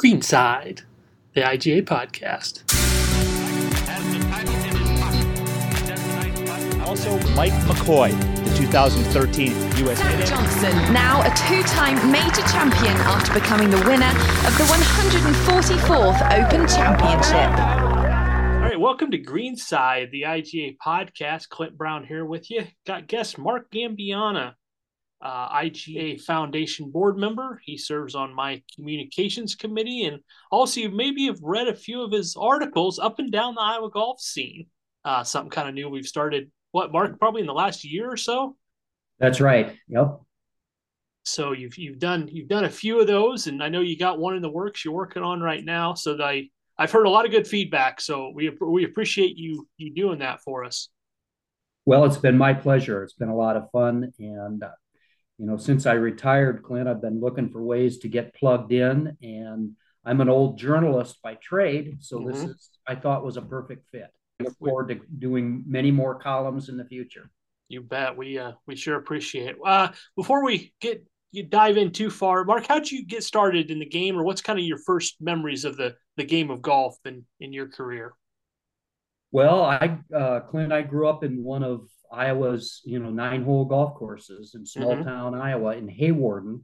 [0.00, 0.80] Greenside,
[1.34, 2.64] the IGA podcast.
[6.88, 8.10] Also, Mike McCoy,
[8.42, 9.52] the 2013
[9.84, 9.98] U.S.
[9.98, 16.66] Zach Johnson, now a two-time major champion after becoming the winner of the 144th Open
[16.66, 17.50] Championship.
[17.60, 21.50] All right, welcome to Greenside, the IGA podcast.
[21.50, 22.62] Clint Brown here with you.
[22.86, 24.54] Got guest Mark Gambiana,
[25.22, 27.60] uh, IGA Foundation board member.
[27.64, 30.20] He serves on my communications committee, and
[30.50, 33.90] also you maybe have read a few of his articles up and down the Iowa
[33.90, 34.66] golf scene.
[35.04, 36.50] Uh, something kind of new we've started.
[36.72, 37.18] What Mark?
[37.18, 38.56] Probably in the last year or so.
[39.18, 39.76] That's right.
[39.88, 40.20] Yep.
[41.24, 44.18] So you've you've done you've done a few of those, and I know you got
[44.18, 45.94] one in the works you're working on right now.
[45.94, 46.48] So I
[46.78, 48.00] I've heard a lot of good feedback.
[48.00, 50.88] So we we appreciate you you doing that for us.
[51.84, 53.02] Well, it's been my pleasure.
[53.02, 54.62] It's been a lot of fun, and
[55.40, 59.16] you know, since I retired, Clint, I've been looking for ways to get plugged in,
[59.22, 62.30] and I'm an old journalist by trade, so mm-hmm.
[62.30, 64.12] this is I thought was a perfect fit.
[64.38, 67.30] I look forward to doing many more columns in the future.
[67.68, 68.18] You bet.
[68.18, 69.56] We uh, we sure appreciate it.
[69.64, 73.78] Uh, before we get you dive in too far, Mark, how'd you get started in
[73.78, 76.98] the game, or what's kind of your first memories of the the game of golf
[77.06, 78.12] in in your career?
[79.32, 83.64] Well, I uh, Clint, I grew up in one of Iowa's you know nine hole
[83.64, 85.08] golf courses in small mm-hmm.
[85.08, 86.62] town Iowa in Hawarden,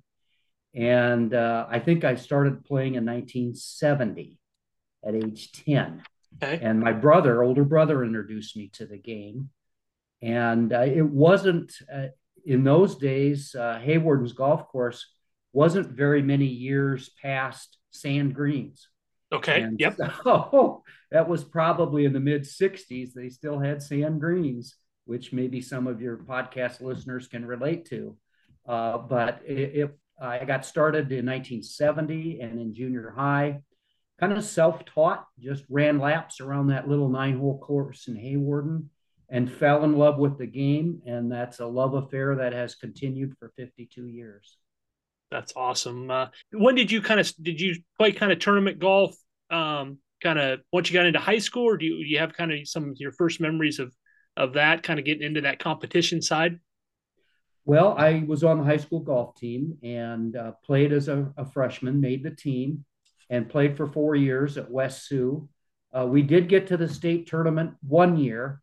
[0.74, 4.38] and uh, I think I started playing in 1970
[5.06, 6.02] at age 10.
[6.42, 6.60] Okay.
[6.62, 9.50] And my brother, older brother, introduced me to the game.
[10.20, 12.08] And uh, it wasn't uh,
[12.44, 15.06] in those days, uh, Hawarden's golf course
[15.52, 18.88] wasn't very many years past sand greens.
[19.32, 19.62] Okay.
[19.62, 19.96] And yep.
[20.24, 23.12] So that was probably in the mid 60s.
[23.14, 28.16] They still had sand greens, which maybe some of your podcast listeners can relate to.
[28.68, 33.60] Uh, but it, I got started in 1970 and in junior high
[34.18, 38.86] kind of self-taught, just ran laps around that little nine-hole course in Hawarden
[39.28, 41.02] and fell in love with the game.
[41.06, 44.56] And that's a love affair that has continued for 52 years.
[45.30, 46.10] That's awesome.
[46.10, 49.16] Uh, when did you kind of did you play kind of tournament golf?
[49.50, 52.32] Um, kind of once you got into high school, or do you, do you have
[52.32, 53.92] kind of some of your first memories of
[54.36, 56.60] of that kind of getting into that competition side?
[57.64, 61.44] Well, I was on the high school golf team and uh, played as a, a
[61.44, 62.84] freshman, made the team,
[63.28, 65.48] and played for four years at West Sioux.
[65.96, 68.60] Uh, we did get to the state tournament one year.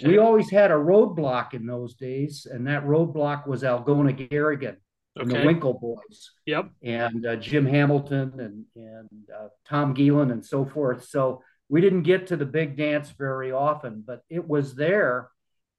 [0.00, 0.12] Okay.
[0.12, 4.76] We always had a roadblock in those days, and that roadblock was Algona Garrigan
[5.16, 5.40] and okay.
[5.40, 6.30] the Winkle boys.
[6.46, 6.70] Yep.
[6.82, 11.06] And uh, Jim Hamilton and and uh, Tom Geelan and so forth.
[11.06, 15.30] So we didn't get to the big dance very often, but it was there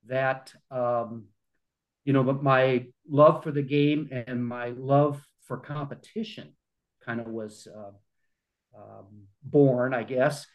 [0.08, 1.26] that um,
[2.08, 6.54] you know, but my love for the game and my love for competition
[7.06, 10.46] kind of was uh, um, born, I guess.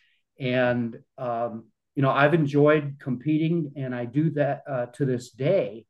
[0.40, 1.64] And, um,
[1.94, 5.84] you know, I've enjoyed competing and I do that uh, to this day,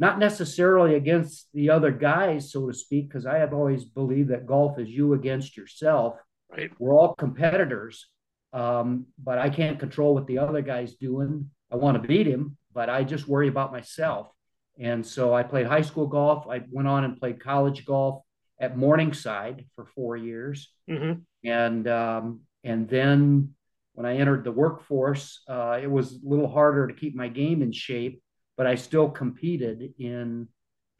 [0.00, 4.46] not necessarily against the other guys, so to speak, because I have always believed that
[4.46, 6.16] golf is you against yourself.
[6.50, 6.72] Right.
[6.76, 8.08] We're all competitors,
[8.52, 11.50] um, but I can't control what the other guy's doing.
[11.70, 14.30] I want to beat him, but I just worry about myself.
[14.78, 16.46] And so I played high school golf.
[16.48, 18.22] I went on and played college golf
[18.60, 21.20] at Morningside for four years, mm-hmm.
[21.48, 23.54] and um, and then
[23.94, 27.62] when I entered the workforce, uh, it was a little harder to keep my game
[27.62, 28.22] in shape,
[28.56, 30.48] but I still competed in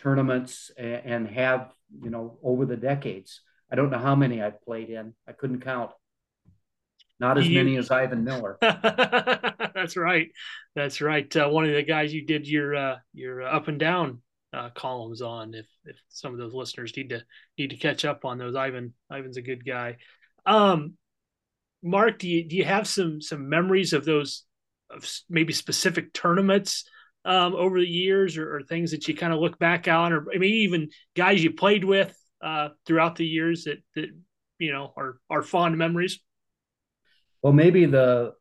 [0.01, 1.73] tournaments and, and have
[2.03, 3.41] you know over the decades.
[3.71, 5.15] I don't know how many I've played in.
[5.29, 5.91] I couldn't count.
[7.21, 8.59] Not as you, many as Ivan Miller.
[8.61, 10.29] That's right.
[10.77, 11.35] That's right.
[11.35, 14.21] Uh, one of the guys you did your uh, your up and down
[14.53, 17.23] uh, columns on if if some of those listeners need to
[17.59, 18.55] need to catch up on those.
[18.55, 19.97] Ivan Ivan's a good guy.
[20.47, 20.95] Um,
[21.83, 24.45] Mark, do you do you have some some memories of those
[24.91, 26.89] of maybe specific tournaments
[27.25, 30.23] um, over the years, or, or things that you kind of look back on, or
[30.23, 34.09] maybe even guys you played with uh, throughout the years that that
[34.59, 36.21] you know are are fond memories?
[37.43, 38.33] Well, maybe the,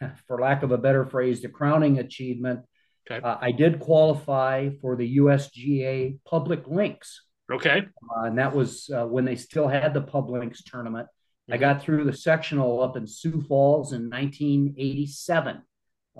[0.26, 2.64] for lack of a better phrase, the crowning achievement
[3.10, 3.20] Okay.
[3.24, 7.24] Uh, I did qualify for the USGA Public Links.
[7.52, 7.82] Okay.
[8.16, 11.06] Uh, and that was uh, when they still had the Public Links tournament.
[11.06, 11.54] Mm-hmm.
[11.54, 15.62] I got through the sectional up in Sioux Falls in 1987.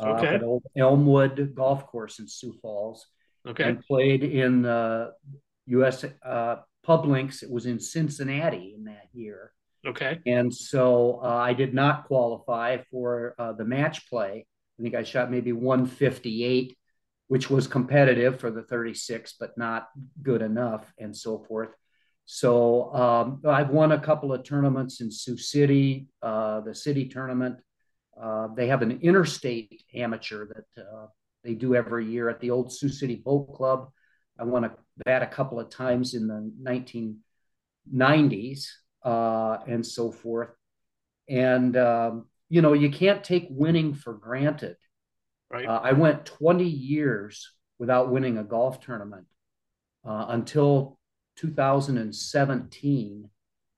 [0.00, 0.34] Uh, okay.
[0.34, 3.06] At old Elmwood Golf Course in Sioux Falls.
[3.46, 3.64] Okay.
[3.64, 5.12] And played in the
[5.66, 7.42] US uh, Pub Links.
[7.42, 9.52] It was in Cincinnati in that year.
[9.86, 10.18] Okay.
[10.26, 14.46] And so uh, I did not qualify for the match play.
[14.78, 16.76] I think I shot maybe 158
[17.30, 19.88] which was competitive for the 36, but not
[20.20, 21.68] good enough, and so forth.
[22.24, 27.58] So um, I've won a couple of tournaments in Sioux City, uh, the city tournament.
[28.20, 31.06] Uh, they have an interstate amateur that uh,
[31.44, 33.92] they do every year at the old Sioux City Boat Club.
[34.36, 34.72] I won a,
[35.06, 36.52] that a couple of times in the
[37.88, 38.66] 1990s
[39.02, 40.50] uh, and so forth.
[41.28, 44.76] And, um, you know, you can't take winning for granted.
[45.50, 45.66] Right.
[45.66, 49.26] Uh, I went 20 years without winning a golf tournament
[50.04, 50.98] uh, until
[51.36, 53.30] 2017.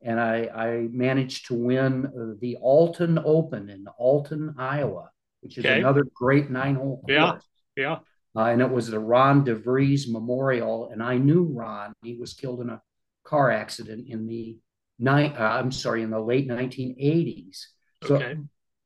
[0.04, 5.10] And I, I managed to win the Alton Open in Alton, Iowa,
[5.40, 5.78] which is okay.
[5.78, 7.12] another great nine hole course.
[7.12, 7.38] Yeah.
[7.76, 7.98] Yeah.
[8.34, 10.90] Uh, and it was the Ron DeVries Memorial.
[10.90, 11.92] And I knew Ron.
[12.02, 12.82] He was killed in a
[13.24, 14.58] car accident in the
[14.98, 17.64] night, uh, I'm sorry, in the late 1980s.
[18.04, 18.36] So okay.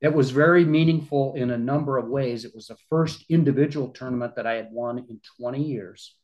[0.00, 2.44] it was very meaningful in a number of ways.
[2.44, 6.14] It was the first individual tournament that I had won in 20 years.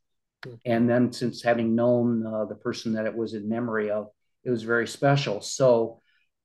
[0.44, 0.54] Hmm.
[0.64, 4.08] And then, since having known uh, the person that it was in memory of,
[4.44, 5.40] it was very special.
[5.40, 6.00] So,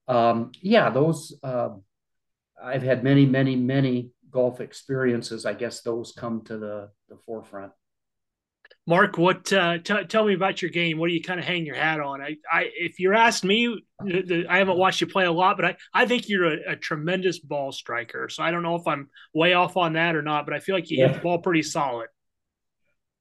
[0.08, 1.70] um, yeah, those uh,
[2.62, 5.46] I've had many, many, many golf experiences.
[5.46, 7.72] I guess those come to the, the forefront.
[8.90, 10.98] Mark, what uh, t- tell me about your game?
[10.98, 12.22] What do you kind of hang your hat on?
[12.22, 15.76] I, I if you're asked me, I haven't watched you play a lot, but I,
[15.94, 18.30] I think you're a, a, tremendous ball striker.
[18.30, 20.74] So I don't know if I'm way off on that or not, but I feel
[20.74, 21.08] like you yeah.
[21.08, 22.08] hit the ball pretty solid.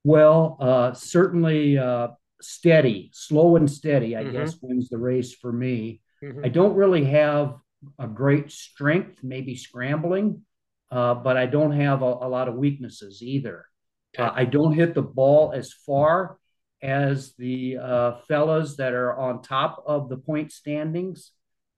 [0.05, 2.09] Well, uh, certainly uh,
[2.41, 4.37] steady, slow and steady, I mm-hmm.
[4.37, 6.01] guess, wins the race for me.
[6.23, 6.45] Mm-hmm.
[6.45, 7.55] I don't really have
[7.99, 10.43] a great strength, maybe scrambling,
[10.91, 13.65] uh, but I don't have a, a lot of weaknesses either.
[14.17, 16.37] Uh, I don't hit the ball as far
[16.81, 21.31] as the uh, fellas that are on top of the point standings.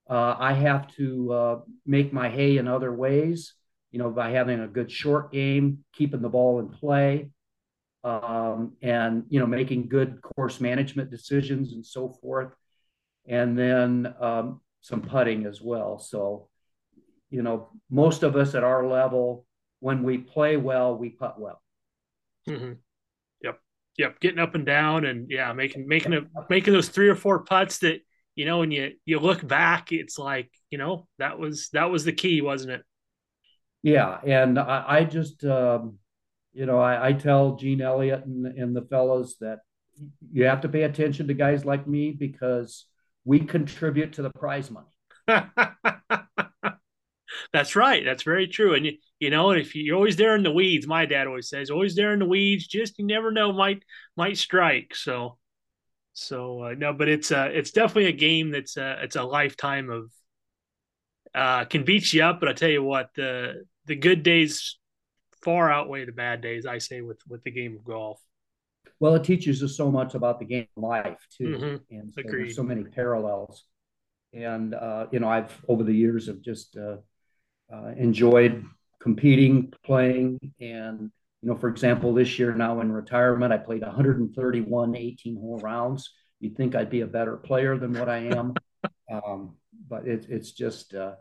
[0.09, 3.53] Uh, I have to uh, make my hay in other ways,
[3.91, 7.29] you know, by having a good short game, keeping the ball in play,
[8.03, 12.53] um, and, you know, making good course management decisions and so forth.
[13.27, 15.99] And then um, some putting as well.
[15.99, 16.47] So,
[17.29, 19.45] you know, most of us at our level,
[19.79, 21.61] when we play well, we putt well.
[22.47, 22.73] Mm-hmm.
[23.41, 23.59] Yep.
[23.97, 24.19] Yep.
[24.19, 27.79] Getting up and down and yeah, making making a making those three or four putts
[27.79, 27.99] that
[28.35, 32.05] you know when you you look back, it's like you know that was that was
[32.05, 32.81] the key, wasn't it?
[33.81, 35.97] Yeah, and I, I just um,
[36.53, 39.59] you know I, I tell Gene Elliott and, and the fellows that
[40.31, 42.85] you have to pay attention to guys like me because
[43.25, 44.87] we contribute to the prize money.
[47.53, 48.03] That's right.
[48.03, 48.73] That's very true.
[48.73, 51.69] And you, you know, if you're always there in the weeds, my dad always says,
[51.69, 53.83] always there in the weeds, just you never know, might
[54.15, 54.95] might strike.
[54.95, 55.37] So,
[56.13, 59.89] so uh, no, but it's uh it's definitely a game that's uh it's a lifetime
[59.89, 60.11] of
[61.35, 62.39] uh can beat you up.
[62.39, 64.77] But I tell you what, the the good days
[65.43, 66.65] far outweigh the bad days.
[66.65, 68.21] I say with with the game of golf.
[68.99, 71.95] Well, it teaches us so much about the game of life too, mm-hmm.
[71.95, 73.63] and so there's so many parallels.
[74.33, 76.97] And uh, you know, I've over the years have just uh,
[77.73, 78.65] uh, enjoyed
[78.99, 81.11] competing, playing, and
[81.41, 86.11] you know, for example, this year now in retirement, I played 131 18 hole rounds.
[86.39, 88.53] You'd think I'd be a better player than what I am,
[89.11, 89.55] um,
[89.87, 91.15] but it, it's just uh,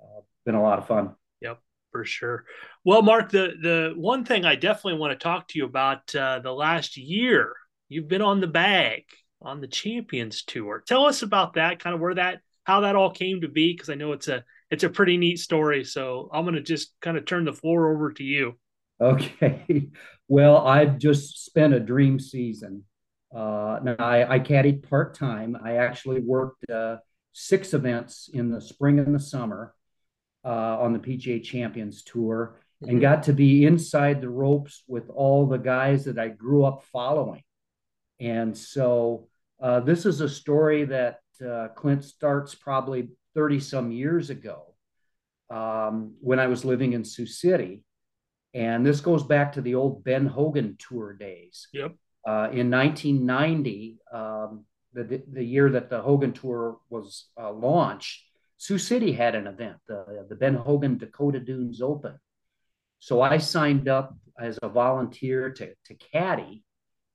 [0.00, 1.14] uh, been a lot of fun.
[1.40, 1.60] Yep,
[1.90, 2.44] for sure.
[2.84, 6.38] Well, Mark, the the one thing I definitely want to talk to you about uh,
[6.38, 7.54] the last year,
[7.88, 9.04] you've been on the bag
[9.40, 10.82] on the Champions Tour.
[10.86, 13.90] Tell us about that, kind of where that, how that all came to be, because
[13.90, 15.84] I know it's a it's a pretty neat story.
[15.84, 18.58] So I'm going to just kind of turn the floor over to you.
[19.00, 19.88] Okay.
[20.28, 22.84] Well, I've just spent a dream season.
[23.36, 25.58] Uh, now I, I caddied part time.
[25.62, 26.98] I actually worked uh,
[27.32, 29.74] six events in the spring and the summer
[30.42, 33.00] uh, on the PGA Champions Tour and mm-hmm.
[33.00, 37.42] got to be inside the ropes with all the guys that I grew up following.
[38.18, 39.28] And so
[39.60, 44.74] uh, this is a story that uh, Clint starts probably 30 some years ago
[45.50, 47.82] um, when I was living in Sioux City.
[48.54, 51.68] And this goes back to the old Ben Hogan tour days.
[51.72, 51.94] Yep.
[52.26, 58.22] Uh, in 1990, um, the, the year that the Hogan tour was uh, launched,
[58.58, 62.18] Sioux City had an event, the, the Ben Hogan Dakota Dunes Open.
[63.00, 66.62] So I signed up as a volunteer to, to caddy.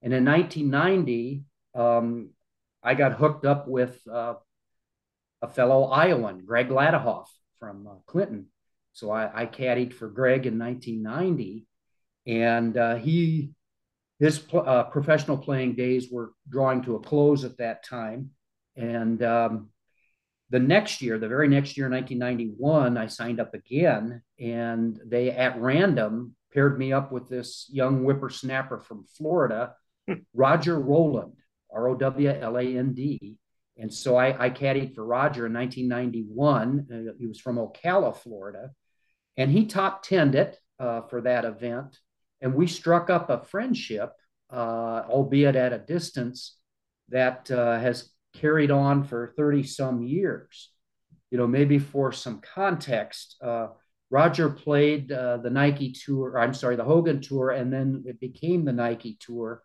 [0.02, 1.44] And in 1990,
[1.76, 2.32] um,
[2.84, 4.36] I got hooked up with uh,
[5.42, 7.28] a fellow Iowan, Greg Ladehoff
[7.60, 8.48] from uh, Clinton.
[8.94, 11.68] So I, I, caddied for Greg in 1990,
[12.26, 13.52] and uh, he
[14.20, 18.32] his uh, professional playing days were drawing to a close at that time.
[18.76, 19.70] And um,
[20.50, 25.62] the next year, the very next year, 1991, I signed up again, and they at
[25.62, 29.74] random paired me up with this young whippersnapper from Florida,
[30.34, 31.34] Roger Rowland.
[31.72, 33.38] R O W L A N D.
[33.78, 36.88] And so I, I caddied for Roger in 1991.
[36.92, 38.72] Uh, he was from Ocala, Florida,
[39.38, 41.98] and he top 10 it uh, for that event.
[42.42, 44.14] And we struck up a friendship,
[44.52, 46.58] uh, albeit at a distance,
[47.10, 50.72] that uh, has carried on for 30 some years.
[51.32, 53.68] You know, maybe for some context, uh,
[54.10, 58.64] Roger played uh, the Nike Tour, I'm sorry, the Hogan Tour, and then it became
[58.64, 59.62] the Nike Tour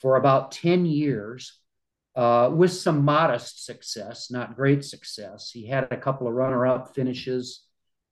[0.00, 1.58] for about 10 years
[2.20, 5.50] uh, with some modest success, not great success.
[5.50, 7.62] He had a couple of runner-up finishes.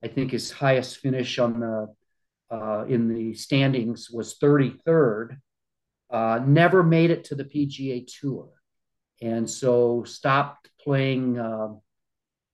[0.03, 1.93] I think his highest finish on the
[2.49, 5.37] uh, in the standings was 33rd.
[6.09, 8.49] Uh, never made it to the PGA Tour,
[9.21, 11.37] and so stopped playing.
[11.37, 11.75] Uh,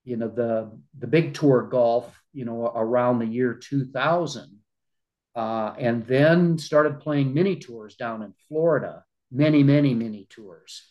[0.04, 2.20] you know the the big tour golf.
[2.34, 4.58] You know around the year 2000,
[5.34, 9.04] uh, and then started playing mini tours down in Florida.
[9.32, 10.82] Many, many, many tours.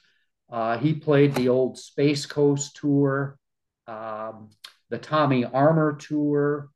[0.50, 3.38] Uh, he played the old Space Coast Tour,
[3.88, 4.50] um,
[4.90, 6.70] the Tommy Armour Tour,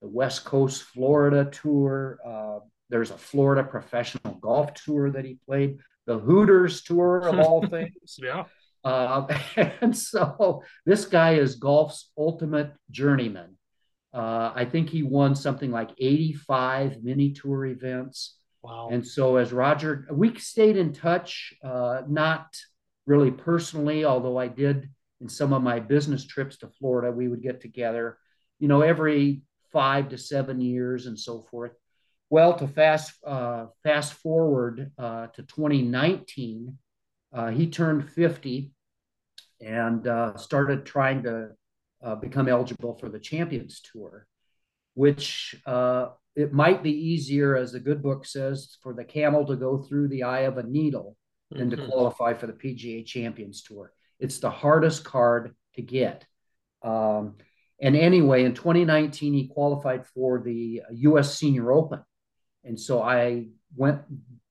[0.00, 2.18] the West Coast Florida Tour.
[2.24, 7.66] Uh, there's a Florida Professional Golf Tour that he played, the Hooters Tour of all
[7.66, 8.18] things.
[8.22, 8.44] yeah.
[8.84, 9.26] Uh,
[9.80, 13.56] and so this guy is golf's ultimate journeyman.
[14.14, 18.38] Uh, I think he won something like 85 mini tour events.
[18.62, 18.88] Wow.
[18.90, 22.46] And so as Roger, we stayed in touch, uh, not
[23.06, 27.42] really personally, although I did in some of my business trips to Florida, we would
[27.42, 28.18] get together,
[28.58, 31.72] you know, every five to seven years and so forth.
[32.28, 36.76] Well, to fast uh, fast forward uh, to 2019,
[37.32, 38.72] uh, he turned 50
[39.60, 41.50] and uh, started trying to
[42.02, 44.26] uh, become eligible for the Champions Tour,
[44.94, 49.56] which uh, it might be easier, as the good book says, for the camel to
[49.56, 51.16] go through the eye of a needle
[51.50, 51.80] than mm-hmm.
[51.80, 53.92] to qualify for the PGA Champions Tour.
[54.18, 56.26] It's the hardest card to get.
[56.82, 57.36] Um,
[57.80, 61.38] and anyway, in 2019, he qualified for the U.S.
[61.38, 62.02] Senior Open.
[62.64, 64.00] And so I went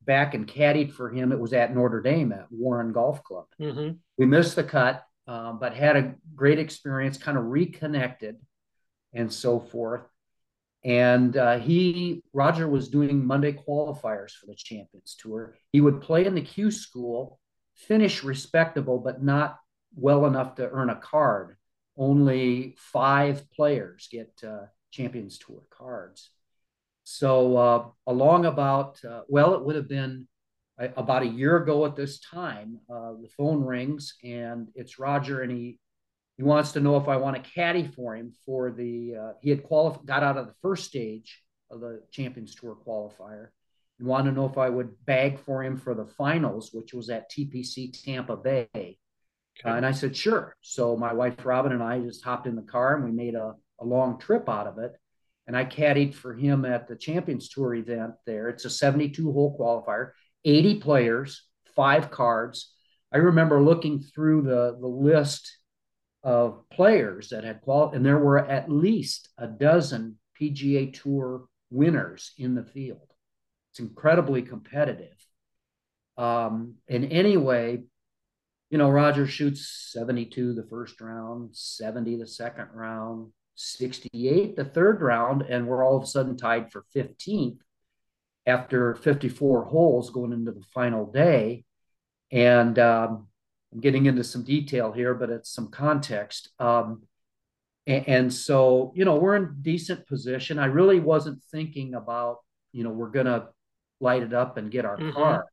[0.04, 1.32] back and caddied for him.
[1.32, 3.46] It was at Notre Dame at Warren Golf Club.
[3.60, 3.96] Mm-hmm.
[4.18, 8.38] We missed the cut, um, but had a great experience, kind of reconnected
[9.14, 10.02] and so forth.
[10.86, 15.56] And uh, he, Roger, was doing Monday qualifiers for the Champions Tour.
[15.72, 17.40] He would play in the Q school,
[17.74, 19.58] finish respectable, but not
[19.96, 21.58] well enough to earn a card.
[21.98, 26.30] Only five players get uh, Champions Tour cards.
[27.04, 30.28] So, uh, along about, uh, well, it would have been
[30.78, 35.52] about a year ago at this time, uh, the phone rings and it's Roger, and
[35.52, 35.80] he
[36.38, 39.16] he wants to know if I want to caddy for him for the.
[39.16, 43.48] Uh, he had qualified, got out of the first stage of the Champions Tour qualifier,
[44.00, 47.10] and wanted to know if I would bag for him for the finals, which was
[47.10, 48.68] at TPC Tampa Bay.
[49.60, 49.70] Okay.
[49.70, 50.56] Uh, and I said, sure.
[50.62, 53.54] So my wife Robin and I just hopped in the car and we made a,
[53.80, 54.94] a long trip out of it.
[55.48, 58.50] And I caddied for him at the Champions Tour event there.
[58.50, 60.12] It's a 72 hole qualifier,
[60.44, 61.44] 80 players,
[61.76, 62.74] five cards.
[63.14, 65.58] I remember looking through the, the list
[66.26, 72.32] of players that had qualified, and there were at least a dozen PGA Tour winners
[72.40, 73.14] in the field.
[73.72, 75.16] It's incredibly competitive.
[76.18, 77.84] Um, and anyway,
[78.72, 85.02] you know, Roger shoots 72 the first round, 70 the second round, 68 the third
[85.02, 87.60] round, and we're all of a sudden tied for 15th
[88.48, 91.66] after 54 holes going into the final day.
[92.32, 93.28] And um,
[93.76, 96.50] I'm getting into some detail here, but it's some context.
[96.60, 97.04] Um,
[97.86, 100.58] and, and, so, you know, we're in decent position.
[100.58, 102.38] I really wasn't thinking about,
[102.72, 103.50] you know, we're going to
[104.00, 105.12] light it up and get our mm-hmm.
[105.12, 105.46] car.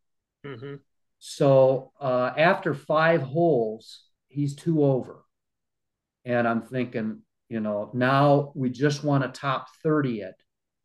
[0.46, 0.76] Mm-hmm.
[1.18, 5.24] So uh, after five holes, he's two over.
[6.24, 10.34] And I'm thinking, you know, now we just want to top 30 it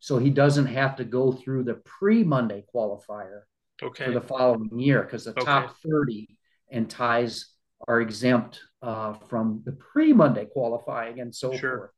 [0.00, 3.42] so he doesn't have to go through the pre Monday qualifier
[3.80, 4.06] okay.
[4.06, 5.44] for the following year because the okay.
[5.44, 6.28] top 30
[6.70, 7.46] and ties
[7.86, 11.78] are exempt uh, from the pre Monday qualifying and so sure.
[11.78, 11.90] forth.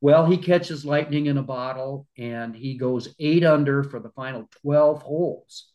[0.00, 4.48] Well, he catches lightning in a bottle and he goes eight under for the final
[4.62, 5.72] 12 holes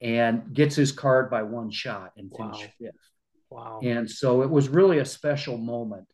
[0.00, 2.70] and gets his card by one shot and finishes wow.
[2.80, 3.10] fifth.
[3.50, 3.80] Wow.
[3.82, 6.06] And so it was really a special moment.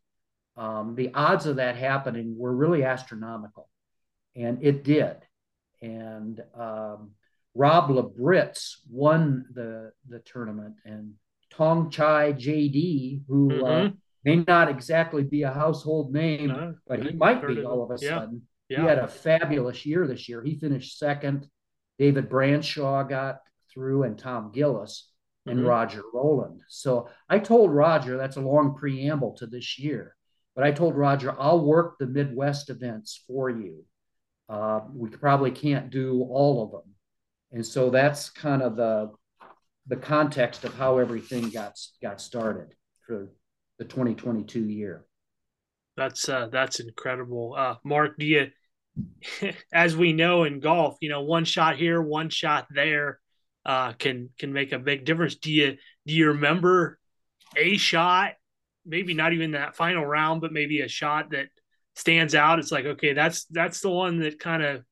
[0.56, 3.70] Um, the odds of that happening were really astronomical,
[4.34, 5.16] and it did.
[5.80, 7.12] And um,
[7.54, 11.14] Rob Labritz won the the tournament, and
[11.54, 13.86] Thongchai Jaidee, who uh, mm-hmm.
[13.86, 13.90] uh,
[14.24, 18.04] may not exactly be a household name, no, but he might be all of a
[18.04, 18.18] yeah.
[18.18, 18.42] sudden.
[18.68, 18.82] Yeah.
[18.82, 20.42] He had a fabulous year this year.
[20.42, 21.48] He finished second.
[21.98, 23.40] David Branshaw got
[23.72, 25.10] through, and Tom Gillis.
[25.46, 25.68] and mm-hmm.
[25.68, 26.62] Roger Rowland.
[26.68, 30.14] So I told Roger that's a long preamble to this year,
[30.54, 33.84] but I told Roger I'll work the Midwest events for you.
[34.48, 36.94] Uh, we probably can't do all of them,
[37.52, 39.10] and so that's kind of the
[39.86, 42.68] the context of how everything got got started
[43.06, 43.28] for
[43.78, 45.04] the 2022 year.
[45.96, 48.18] That's uh, that's incredible, uh, Mark.
[48.18, 48.48] Do you,
[49.72, 53.18] as we know in golf, you know, one shot here, one shot there,
[53.64, 55.36] uh, can can make a big difference.
[55.36, 55.76] Do you
[56.06, 56.98] do you remember
[57.56, 58.32] a shot,
[58.84, 61.48] maybe not even that final round, but maybe a shot that
[61.96, 62.58] stands out?
[62.58, 64.84] It's like, okay, that's that's the one that kind of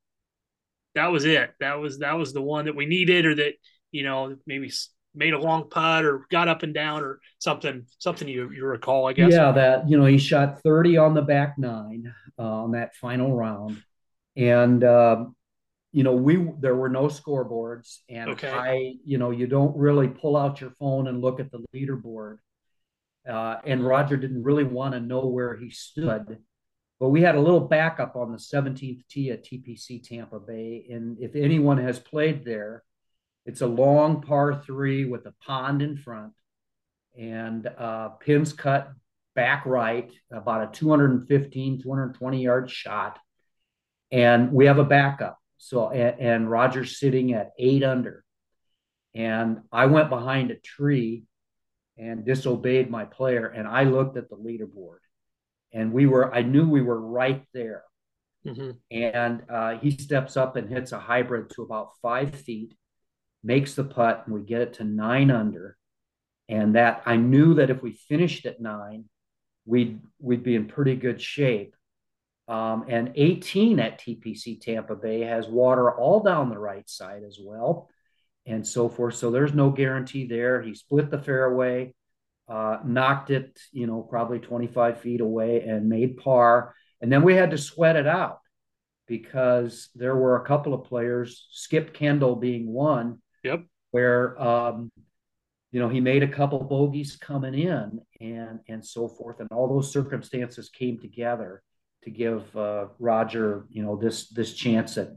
[0.97, 1.55] that was it.
[1.61, 3.53] That was that was the one that we needed, or that
[3.93, 4.71] you know maybe
[5.17, 9.09] made a long putt or got up and down or something something you, you recall
[9.09, 12.73] i guess yeah that you know he shot 30 on the back nine uh, on
[12.73, 13.83] that final round
[14.37, 15.25] and uh,
[15.93, 18.51] you know we there were no scoreboards and okay.
[18.51, 22.37] i you know you don't really pull out your phone and look at the leaderboard
[23.27, 26.39] uh, and roger didn't really want to know where he stood
[26.99, 31.19] but we had a little backup on the 17th tee at tpc tampa bay and
[31.21, 32.83] if anyone has played there
[33.45, 36.33] it's a long par three with a pond in front
[37.17, 38.93] and uh, pins cut
[39.37, 43.19] back right, about a 215, 220 yard shot.
[44.11, 45.39] And we have a backup.
[45.59, 48.25] So, and, and Roger's sitting at eight under.
[49.15, 51.25] And I went behind a tree
[51.97, 53.47] and disobeyed my player.
[53.47, 54.99] And I looked at the leaderboard
[55.73, 57.85] and we were, I knew we were right there.
[58.47, 58.71] Mm-hmm.
[58.91, 62.77] And uh, he steps up and hits a hybrid to about five feet
[63.47, 65.77] makes the putt, and we get it to nine under.
[66.49, 69.05] And that I knew that if we finished at nine,
[69.65, 71.75] we'd we'd be in pretty good shape.
[72.49, 77.39] Um, and 18 at TPC Tampa Bay has water all down the right side as
[77.43, 77.89] well,
[78.45, 79.17] and so forth.
[79.17, 80.63] So there's no guarantee there.
[80.63, 81.95] He split the fairway,
[82.49, 86.75] uh, knocked it, you know, probably 25 feet away, and made par.
[87.01, 88.41] And then we had to sweat it out
[89.07, 93.65] because there were a couple of players, Skip Kendall being one, Yep.
[93.93, 94.91] Where um,
[95.71, 99.69] you know he made a couple bogeys coming in and and so forth, and all
[99.69, 101.63] those circumstances came together
[102.03, 105.11] to give uh, Roger you know this this chance at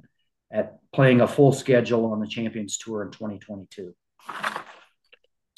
[0.51, 3.95] at playing a full schedule on the Champions Tour in 2022.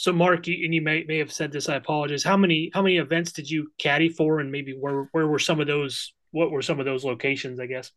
[0.01, 1.69] So, Mark, you, and you may may have said this.
[1.69, 2.23] I apologize.
[2.23, 5.59] How many how many events did you caddy for, and maybe where where were some
[5.59, 6.15] of those?
[6.31, 7.59] What were some of those locations?
[7.59, 7.91] I guess.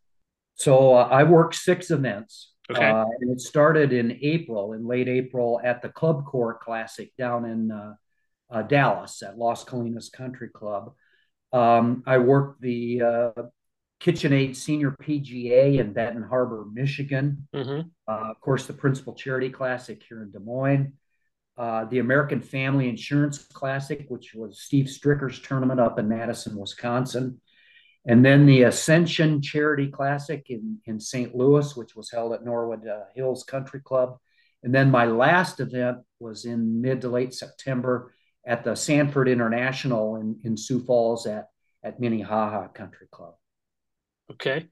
[0.55, 2.53] So uh, I worked six events.
[2.71, 2.91] Okay.
[2.91, 7.71] Uh, and it started in April, in late April, at the ClubCorp Classic down in
[7.71, 7.95] uh,
[8.51, 10.93] uh, Dallas at Las Colinas Country Club.
[11.55, 13.43] Um, I worked the uh,
[14.03, 17.49] KitchenAid Senior PGA in Benton Harbor, Michigan.
[17.55, 17.89] Mm-hmm.
[18.07, 20.93] Uh, of course, the Principal Charity Classic here in Des Moines.
[21.57, 27.41] Uh, the American Family Insurance Classic, which was Steve Stricker's tournament up in Madison, Wisconsin.
[28.07, 31.35] And then the Ascension Charity Classic in, in St.
[31.35, 34.19] Louis, which was held at Norwood uh, Hills Country Club.
[34.63, 38.13] And then my last event was in mid to late September
[38.47, 41.49] at the Sanford International in, in Sioux Falls at,
[41.83, 43.35] at Minnehaha Country Club.
[44.31, 44.69] Okay.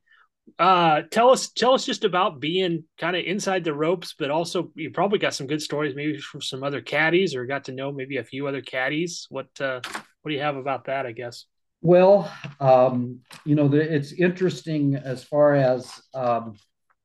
[0.58, 4.70] Uh, tell us, tell us just about being kind of inside the ropes, but also
[4.74, 7.90] you probably got some good stories, maybe from some other caddies or got to know
[7.92, 9.26] maybe a few other caddies.
[9.30, 9.80] What, uh,
[10.22, 11.06] what do you have about that?
[11.06, 11.46] I guess.
[11.82, 16.56] Well, um, you know, the, it's interesting as far as um,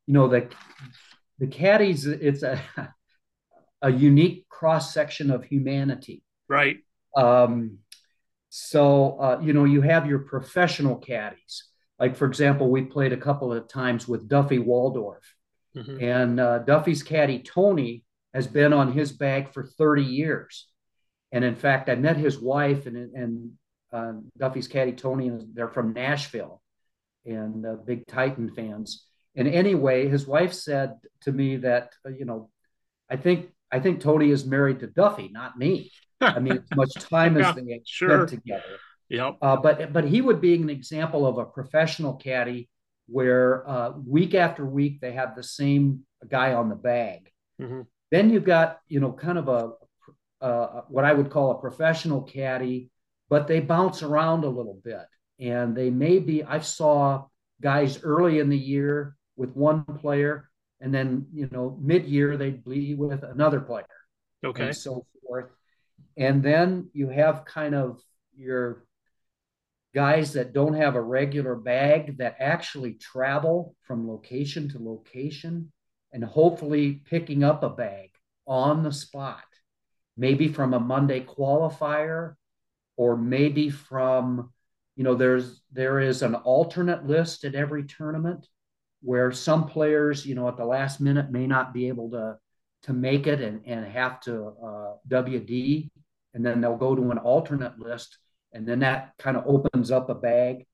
[0.06, 0.50] you know the
[1.39, 2.06] the caddies.
[2.06, 2.62] It's a
[3.82, 6.78] a unique cross section of humanity, right?
[7.15, 7.80] Um,
[8.50, 11.63] so uh, you know, you have your professional caddies.
[11.99, 15.23] Like for example, we played a couple of times with Duffy Waldorf,
[15.75, 16.03] mm-hmm.
[16.03, 20.67] and uh, Duffy's caddy Tony has been on his bag for thirty years.
[21.31, 23.51] And in fact, I met his wife, and and
[23.91, 26.62] uh, Duffy's caddy Tony, and they're from Nashville,
[27.25, 29.05] and uh, big Titan fans.
[29.36, 32.49] And anyway, his wife said to me that uh, you know,
[33.10, 35.91] I think I think Tony is married to Duffy, not me.
[36.21, 38.27] I mean, as much time as they sure.
[38.27, 38.79] spent together.
[39.10, 39.38] Yep.
[39.41, 42.70] Uh, but but he would be an example of a professional caddy
[43.08, 47.32] where uh, week after week they have the same guy on the bag.
[47.62, 47.82] Mm-hmm.
[48.12, 49.72] Then you've got you know kind of a
[50.43, 52.89] uh, what I would call a professional caddy
[53.30, 55.06] but they bounce around a little bit.
[55.39, 57.26] And they may be, I saw
[57.62, 62.63] guys early in the year with one player, and then, you know, mid year they'd
[62.63, 63.86] be with another player.
[64.43, 64.67] Okay.
[64.67, 65.52] And so forth.
[66.15, 68.02] And then you have kind of
[68.36, 68.86] your
[70.03, 75.71] guys that don't have a regular bag that actually travel from location to location
[76.13, 78.10] and hopefully picking up a bag
[78.45, 79.43] on the spot
[80.17, 82.33] maybe from a Monday qualifier,
[82.97, 84.51] or maybe from,
[84.95, 88.47] you know, there's there is an alternate list at every tournament
[89.01, 92.38] where some players, you know, at the last minute may not be able to
[92.83, 95.89] to make it and, and have to uh, WD,
[96.33, 98.17] and then they'll go to an alternate list,
[98.53, 100.65] and then that kind of opens up a bag.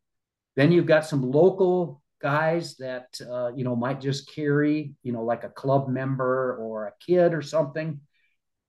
[0.56, 5.24] Then you've got some local guys that uh, you know might just carry, you know,
[5.24, 8.00] like a club member or a kid or something.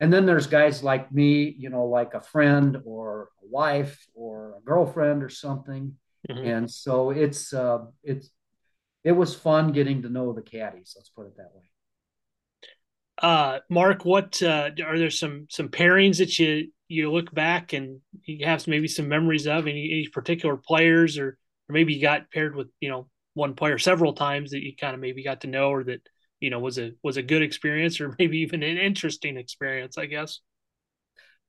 [0.00, 4.56] And then there's guys like me, you know, like a friend or a wife or
[4.58, 5.94] a girlfriend or something.
[6.28, 6.46] Mm-hmm.
[6.46, 8.30] And so it's uh, it's
[9.04, 10.94] it was fun getting to know the caddies.
[10.96, 11.70] Let's put it that way.
[13.22, 18.00] Uh, Mark, what uh, are there some some pairings that you you look back and
[18.24, 22.30] you have maybe some memories of any, any particular players or or maybe you got
[22.30, 25.46] paired with you know one player several times that you kind of maybe got to
[25.46, 26.00] know or that
[26.40, 30.06] you know was a was a good experience or maybe even an interesting experience i
[30.06, 30.40] guess.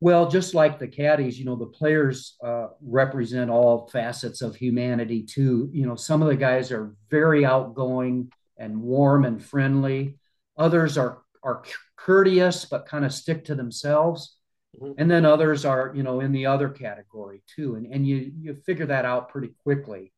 [0.02, 5.24] Well just like the caddies you know the players uh, represent all facets of humanity
[5.24, 5.70] too.
[5.74, 10.18] You know some of the guys are very outgoing and warm and friendly.
[10.58, 11.64] Others are are
[11.96, 14.38] courteous but kind of stick to themselves.
[14.98, 18.56] And then others are you know in the other category too and, and you you
[18.66, 20.12] figure that out pretty quickly.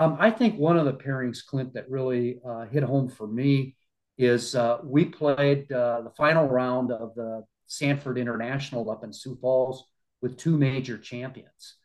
[0.00, 3.76] Um, i think one of the pairings clint that really uh, hit home for me
[4.18, 9.36] is uh, we played uh, the final round of the Sanford International up in Sioux
[9.40, 9.84] Falls
[10.20, 11.76] with two major champions,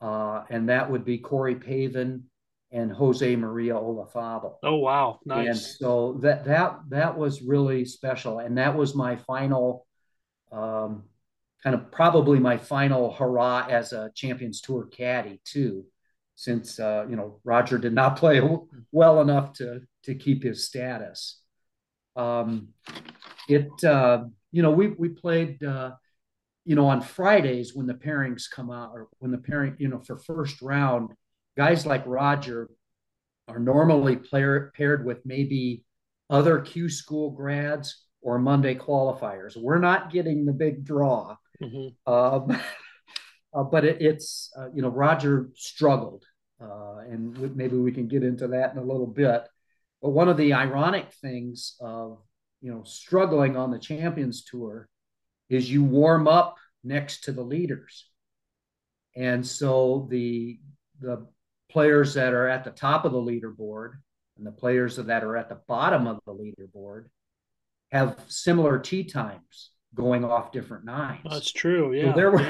[0.00, 2.24] uh, and that would be Corey Pavin
[2.70, 4.56] and Jose Maria Olazabal.
[4.62, 5.46] Oh wow, nice!
[5.46, 9.86] And so that that that was really special, and that was my final,
[10.52, 11.04] um,
[11.62, 15.84] kind of probably my final hurrah as a Champions Tour caddy too,
[16.34, 18.40] since uh, you know Roger did not play
[18.92, 21.40] well enough to to keep his status.
[22.16, 22.68] Um,
[23.48, 25.92] it uh, you know we we played uh,
[26.64, 30.00] you know on Fridays when the pairings come out or when the pairing you know
[30.00, 31.10] for first round
[31.58, 32.70] guys like Roger
[33.48, 35.84] are normally player, paired with maybe
[36.30, 39.56] other Q school grads or Monday qualifiers.
[39.56, 42.12] We're not getting the big draw, mm-hmm.
[42.12, 42.60] um,
[43.54, 46.24] uh, but it, it's uh, you know Roger struggled,
[46.60, 49.46] uh, and maybe we can get into that in a little bit.
[50.02, 52.18] But one of the ironic things of
[52.60, 54.88] you know struggling on the Champions Tour
[55.48, 58.08] is you warm up next to the leaders,
[59.16, 60.58] and so the
[61.00, 61.26] the
[61.70, 63.92] players that are at the top of the leaderboard
[64.36, 67.06] and the players that are at the bottom of the leaderboard
[67.90, 71.20] have similar tee times going off different nines.
[71.28, 71.94] That's true.
[71.94, 72.12] Yeah.
[72.12, 72.42] So there were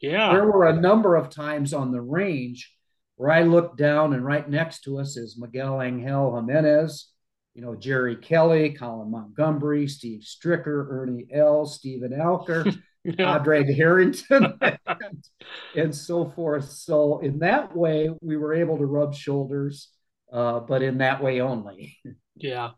[0.00, 0.10] yeah.
[0.10, 0.32] yeah.
[0.32, 2.72] there were a number of times on the range
[3.16, 7.08] where I looked down and right next to us is Miguel Angel Jimenez,
[7.54, 13.38] you know, Jerry Kelly, Colin Montgomerie, Steve Stricker, Ernie Els, Stephen Alker, yeah.
[13.38, 14.78] Padraig Harrington, and,
[15.74, 16.70] and, so forth.
[16.70, 19.88] So in that way, we were able to rub shoulders,
[20.30, 21.96] uh, but in that way only.
[22.36, 22.72] yeah,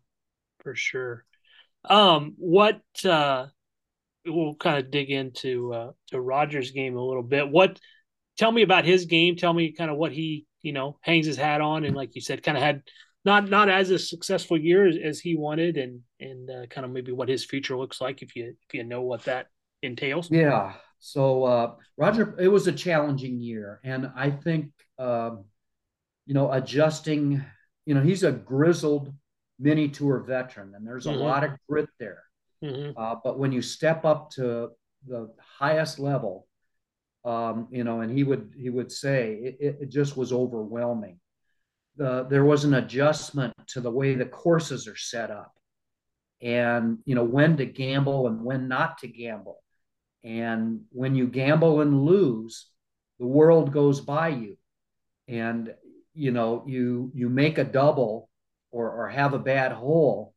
[0.60, 1.24] for sure.
[1.84, 3.46] Um, what uh,
[4.26, 7.48] we'll kind of dig into uh, to Rogers' game a little bit.
[7.48, 7.78] What
[8.38, 9.36] tell me about his game.
[9.36, 12.20] Tell me kind of what he, you know, hangs his hat on, and like you
[12.20, 12.82] said, kind of had
[13.24, 16.92] not not as a successful year as, as he wanted, and and uh, kind of
[16.92, 19.48] maybe what his future looks like if you if you know what that
[19.82, 20.30] entails.
[20.30, 20.74] Yeah.
[21.00, 25.44] So uh, Roger, it was a challenging year, and I think um,
[26.26, 27.44] you know adjusting.
[27.86, 29.14] You know, he's a grizzled
[29.58, 31.20] mini tour veteran, and there's a mm-hmm.
[31.20, 32.22] lot of grit there.
[32.62, 33.00] Mm-hmm.
[33.00, 34.70] Uh, but when you step up to
[35.06, 36.46] the highest level,
[37.24, 41.20] um, you know, and he would he would say it, it just was overwhelming.
[41.96, 45.52] The, there was an adjustment to the way the courses are set up,
[46.40, 49.62] and you know when to gamble and when not to gamble,
[50.24, 52.70] and when you gamble and lose,
[53.18, 54.56] the world goes by you,
[55.26, 55.74] and
[56.14, 58.30] you know you you make a double
[58.70, 60.34] or or have a bad hole,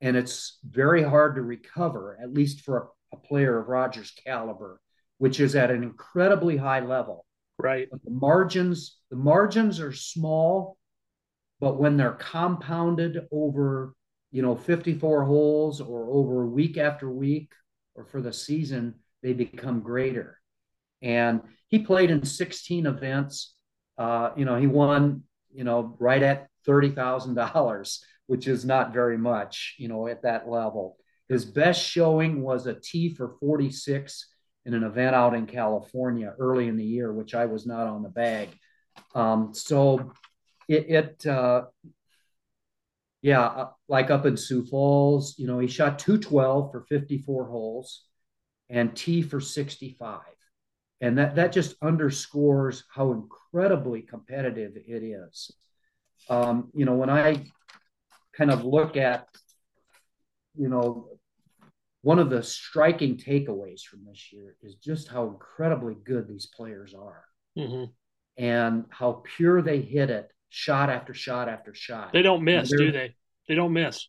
[0.00, 2.78] and it's very hard to recover, at least for
[3.12, 4.80] a, a player of Rogers' caliber
[5.18, 7.24] which is at an incredibly high level.
[7.58, 7.88] Right.
[7.90, 10.76] But the margins, the margins are small,
[11.58, 13.94] but when they're compounded over,
[14.30, 17.52] you know, 54 holes or over week after week
[17.94, 20.38] or for the season, they become greater.
[21.00, 23.54] And he played in 16 events.
[23.96, 25.22] Uh, you know, he won,
[25.54, 30.96] you know, right at $30,000, which is not very much, you know, at that level.
[31.28, 34.28] His best showing was a T for 46
[34.64, 38.02] in an event out in California early in the year, which I was not on
[38.02, 38.48] the bag.
[39.14, 40.12] Um, so
[40.68, 41.64] it, it uh,
[43.22, 48.04] yeah, uh, like up in Sioux Falls, you know, he shot 212 for 54 holes.
[48.68, 50.20] and T for 65.
[51.00, 55.52] And that, that just underscores how incredibly competitive it is.
[56.28, 57.44] Um, you know, when I
[58.36, 59.26] kind of look at,
[60.56, 61.08] you know,
[62.02, 66.94] one of the striking takeaways from this year is just how incredibly good these players
[66.94, 67.24] are
[67.58, 67.84] mm-hmm.
[68.36, 72.12] and how pure they hit it shot after shot after shot.
[72.12, 73.14] They don't miss, do they?
[73.48, 74.08] They don't miss.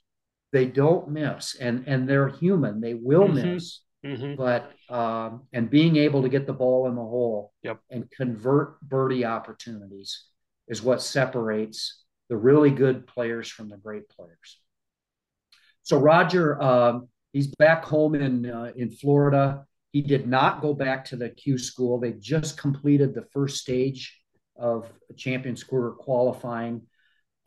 [0.54, 2.80] They don't miss, and and they're human.
[2.80, 3.54] They will mm-hmm.
[3.54, 4.36] miss, mm-hmm.
[4.36, 7.80] but um, and being able to get the ball in the hole yep.
[7.90, 10.24] and convert birdie opportunities
[10.68, 14.60] is what separates the really good players from the great players.
[15.84, 19.66] So Roger, um, he's back home in uh, in Florida.
[19.92, 22.00] He did not go back to the Q school.
[22.00, 24.20] They just completed the first stage
[24.58, 26.82] of Champions Tour qualifying.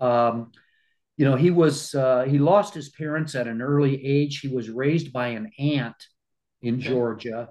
[0.00, 0.52] Um,
[1.16, 4.40] you know, he was uh, he lost his parents at an early age.
[4.40, 6.02] He was raised by an aunt
[6.62, 7.50] in Georgia.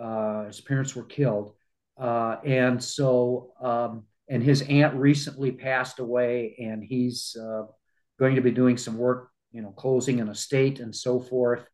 [0.00, 1.52] Uh, his parents were killed,
[1.98, 7.64] uh, and so um, and his aunt recently passed away, and he's uh,
[8.18, 11.66] going to be doing some work, you know, closing an estate and so forth.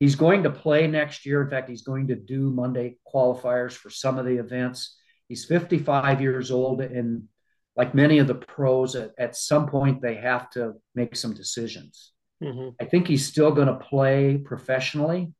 [0.00, 1.40] He's going to play next year.
[1.40, 4.98] In fact, he's going to do Monday qualifiers for some of the events.
[5.28, 7.28] He's 55 years old, and
[7.76, 12.10] like many of the pros, at, at some point they have to make some decisions.
[12.42, 12.70] Mm-hmm.
[12.80, 15.32] I think he's still going to play professionally,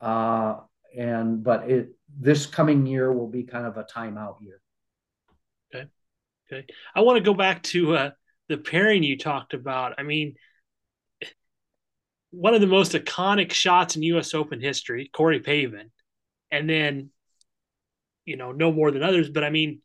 [0.00, 0.56] uh,
[0.96, 4.60] and but it this coming year will be kind of a timeout year.
[6.50, 6.66] Okay.
[6.94, 8.10] I want to go back to uh,
[8.48, 9.94] the pairing you talked about.
[9.98, 10.34] I mean,
[12.30, 14.34] one of the most iconic shots in U.S.
[14.34, 15.90] Open history, Corey Pavin,
[16.50, 17.10] and then
[18.28, 19.80] you know, no more than others, but I mean,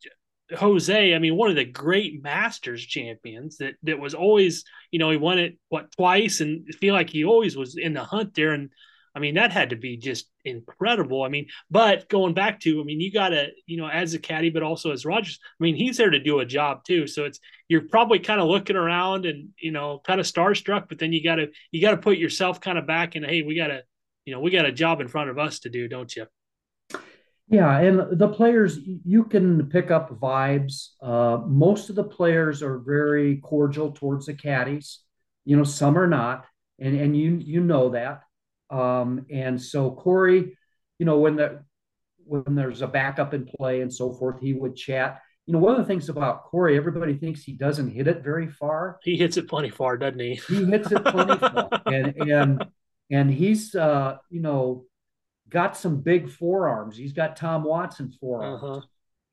[0.52, 5.10] Jose, I mean, one of the great Masters champions that that was always, you know,
[5.10, 8.52] he won it what twice, and feel like he always was in the hunt there.
[8.52, 8.70] And
[9.16, 11.24] I mean, that had to be just incredible.
[11.24, 14.20] I mean, but going back to, I mean, you got to, you know, as a
[14.20, 15.40] caddy, but also as Rogers.
[15.44, 17.06] I mean, he's there to do a job too.
[17.06, 20.98] So it's you're probably kind of looking around and you know, kind of starstruck, but
[20.98, 23.56] then you got to you got to put yourself kind of back and hey, we
[23.56, 23.84] got to,
[24.26, 26.26] you know, we got a job in front of us to do, don't you?
[27.50, 30.90] Yeah, and the players you can pick up vibes.
[31.02, 35.02] Uh, most of the players are very cordial towards the caddies.
[35.46, 36.46] You know, some are not,
[36.80, 38.24] and and you you know that.
[38.74, 40.58] Um, and so Corey,
[41.00, 41.64] you know, when the
[42.26, 45.22] when there's a backup in play and so forth, he would chat.
[45.46, 48.48] You know, one of the things about Corey, everybody thinks he doesn't hit it very
[48.48, 48.98] far.
[49.04, 50.36] He hits it plenty far, doesn't he?
[50.48, 52.66] He hits it plenty far, and and
[53.12, 54.86] and he's uh, you know
[55.50, 56.98] got some big forearms.
[56.98, 58.64] He's got Tom Watson forearms.
[58.64, 58.82] Uh-huh.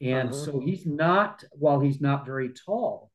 [0.00, 0.44] And uh-huh.
[0.44, 3.10] so he's not, while he's not very tall,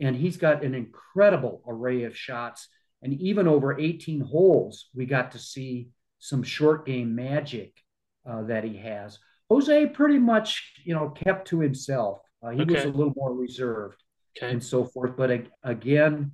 [0.00, 2.68] and he's got an incredible array of shots.
[3.02, 7.74] And even over 18 holes, we got to see some short game magic
[8.28, 9.18] uh, that he has.
[9.48, 12.20] Jose pretty much, you know, kept to himself.
[12.42, 12.74] Uh, he okay.
[12.74, 14.02] was a little more reserved
[14.36, 14.52] okay.
[14.52, 15.16] and so forth.
[15.16, 16.32] But again,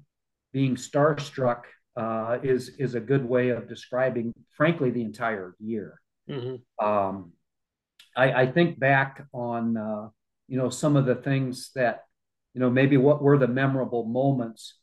[0.53, 1.63] being starstruck
[1.97, 6.01] uh, is is a good way of describing, frankly, the entire year.
[6.29, 6.87] Mm-hmm.
[6.87, 7.33] Um,
[8.17, 10.09] I, I, think back on uh,
[10.49, 12.01] you know some of the things that
[12.53, 14.75] you know maybe what were the memorable moments.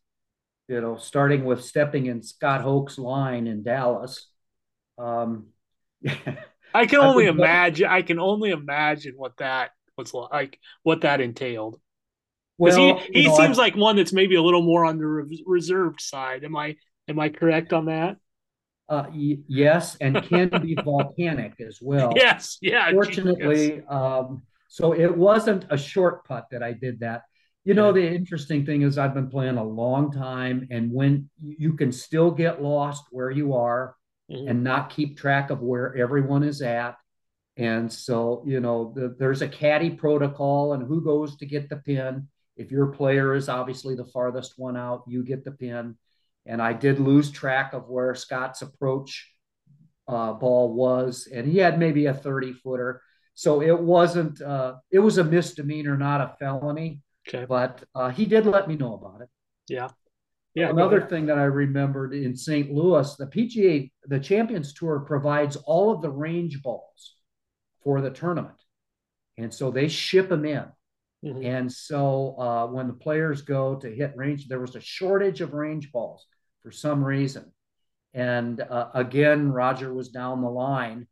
[0.68, 4.28] You know, starting with stepping in Scott Hoch's line in Dallas.
[4.98, 5.48] Um,
[6.74, 7.88] I can only I imagine.
[7.88, 10.60] I can only imagine what that was like.
[10.84, 11.80] What that entailed.
[12.58, 14.98] Because well, he, he know, seems I, like one that's maybe a little more on
[14.98, 16.44] the reserved side.
[16.44, 16.76] Am I
[17.08, 18.18] am I correct on that?
[18.90, 22.14] Uh, y- yes, and can be volcanic as well.
[22.16, 22.92] Yes, yeah.
[22.92, 23.84] Fortunately.
[23.86, 27.24] Um, so it wasn't a short putt that I did that.
[27.66, 31.74] You know, the interesting thing is I've been playing a long time, and when you
[31.74, 33.96] can still get lost where you are
[34.30, 34.48] mm-hmm.
[34.48, 36.98] and not keep track of where everyone is at.
[37.56, 41.78] And so, you know, the, there's a caddy protocol and who goes to get the
[41.78, 42.28] pin.
[42.58, 45.96] If your player is obviously the farthest one out, you get the pin
[46.46, 49.32] and I did lose track of where Scott's approach
[50.08, 53.02] uh, ball was, and he had maybe a 30 footer.
[53.34, 57.02] So it wasn't, uh, it was a misdemeanor, not a felony.
[57.28, 57.46] Okay.
[57.46, 59.30] But uh, he did let me know about it.
[59.68, 59.90] Yeah.
[60.56, 60.70] Yeah.
[60.70, 62.72] Another thing that I remembered in St.
[62.72, 67.16] Louis, the PGA, the Champions Tour provides all of the range balls
[67.84, 68.56] for the tournament.
[69.38, 70.66] And so they ship them in.
[71.26, 71.46] Mm-hmm.
[71.46, 75.54] And so uh, when the players go to hit range, there was a shortage of
[75.54, 76.28] range balls
[76.62, 77.52] for some reason.
[78.14, 81.08] And uh, again, Roger was down the line.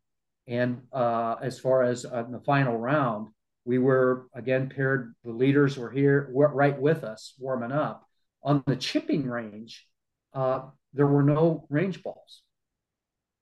[0.46, 3.28] And uh, as far as uh, the final round,
[3.64, 5.14] we were again paired.
[5.24, 8.06] The leaders were here right with us, warming up.
[8.42, 9.86] On the chipping range,
[10.34, 12.42] uh, there were no range balls.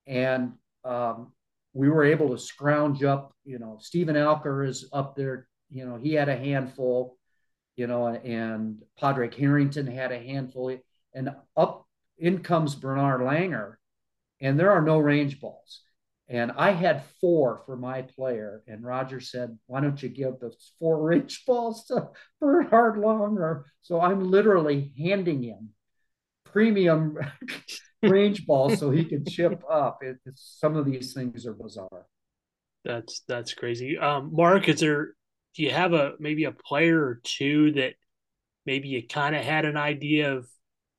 [0.07, 0.53] And
[0.85, 1.33] um,
[1.73, 5.97] we were able to scrounge up, you know, Stephen Alker is up there, you know,
[5.97, 7.17] he had a handful,
[7.77, 10.77] you know, and Padraig Harrington had a handful.
[11.15, 11.87] And up
[12.19, 13.77] in comes Bernard Langer,
[14.41, 15.83] and there are no range balls.
[16.31, 18.63] And I had four for my player.
[18.69, 22.09] And Roger said, Why don't you give the four range balls to
[22.41, 23.65] Bernard Langer?
[23.83, 25.71] So I'm literally handing him
[26.45, 27.19] premium
[28.03, 29.99] range balls so he can chip up.
[30.03, 32.07] It, some of these things are bizarre.
[32.85, 33.99] That's that's crazy.
[33.99, 35.15] Um, Mark, is there
[35.57, 37.95] do you have a maybe a player or two that
[38.67, 40.49] maybe you kind of had an idea of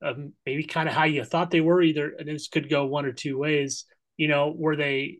[0.02, 3.06] of maybe kind of how you thought they were either and this could go one
[3.06, 3.86] or two ways
[4.18, 5.20] you know were they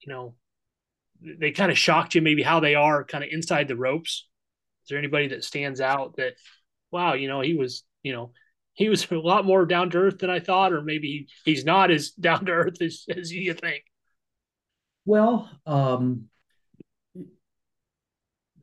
[0.00, 0.34] you know
[1.20, 4.28] they kind of shocked you maybe how they are kind of inside the ropes
[4.84, 6.34] is there anybody that stands out that
[6.90, 8.32] wow you know he was you know
[8.78, 11.90] he was a lot more down to earth than I thought, or maybe he's not
[11.90, 13.82] as down to earth as, as you think.
[15.04, 16.26] Well, um,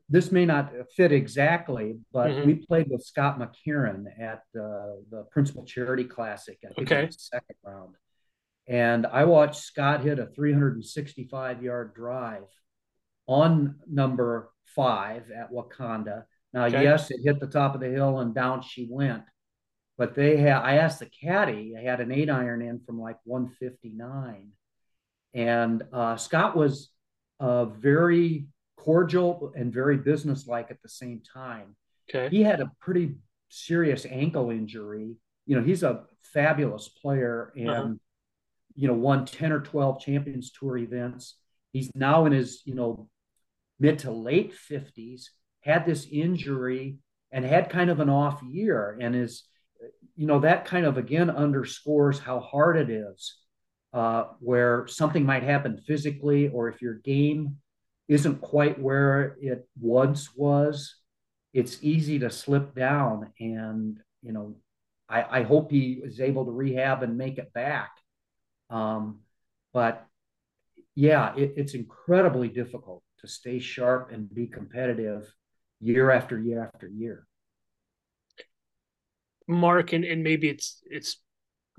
[0.08, 2.46] this may not fit exactly, but mm-hmm.
[2.46, 6.58] we played with Scott McCarron at uh, the Principal Charity Classic.
[6.64, 7.08] I think okay.
[7.10, 7.94] second round.
[8.68, 12.48] And I watched Scott hit a 365 yard drive
[13.26, 16.24] on number five at Wakonda.
[16.52, 16.82] Now, okay.
[16.82, 19.22] yes, it hit the top of the hill and down she went.
[19.98, 23.16] But they had, I asked the caddy, I had an eight iron in from like
[23.24, 24.50] 159.
[25.34, 26.90] And uh, Scott was
[27.40, 31.76] uh, very cordial and very businesslike at the same time.
[32.08, 32.34] Okay.
[32.34, 33.16] He had a pretty
[33.48, 35.16] serious ankle injury.
[35.46, 37.94] You know, he's a fabulous player and, uh-huh.
[38.76, 41.36] You know, won 10 or 12 Champions Tour events.
[41.72, 43.08] He's now in his, you know,
[43.80, 45.24] mid to late 50s,
[45.60, 46.98] had this injury
[47.32, 49.44] and had kind of an off year and is
[50.16, 53.36] you know, that kind of again underscores how hard it is
[53.92, 57.56] uh, where something might happen physically, or if your game
[58.08, 60.96] isn't quite where it once was,
[61.52, 63.30] it's easy to slip down.
[63.40, 64.56] And, you know,
[65.08, 67.90] I, I hope he is able to rehab and make it back.
[68.70, 69.20] Um,
[69.72, 70.06] but
[70.94, 75.32] yeah, it, it's incredibly difficult to stay sharp and be competitive
[75.80, 77.26] year after year after year.
[79.48, 81.18] Mark, and, and maybe it's it's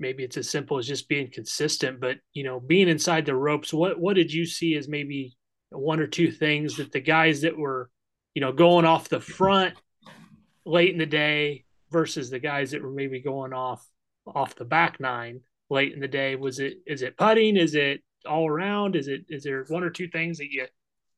[0.00, 3.72] maybe it's as simple as just being consistent, but you know, being inside the ropes,
[3.72, 5.36] what what did you see as maybe
[5.70, 7.90] one or two things that the guys that were,
[8.34, 9.74] you know, going off the front
[10.64, 13.86] late in the day versus the guys that were maybe going off
[14.26, 16.36] off the back nine late in the day?
[16.36, 17.56] Was it is it putting?
[17.56, 18.96] Is it all around?
[18.96, 20.66] Is it is there one or two things that you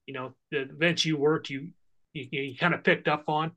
[0.06, 1.70] you know the events you worked you
[2.12, 3.52] you, you kind of picked up on?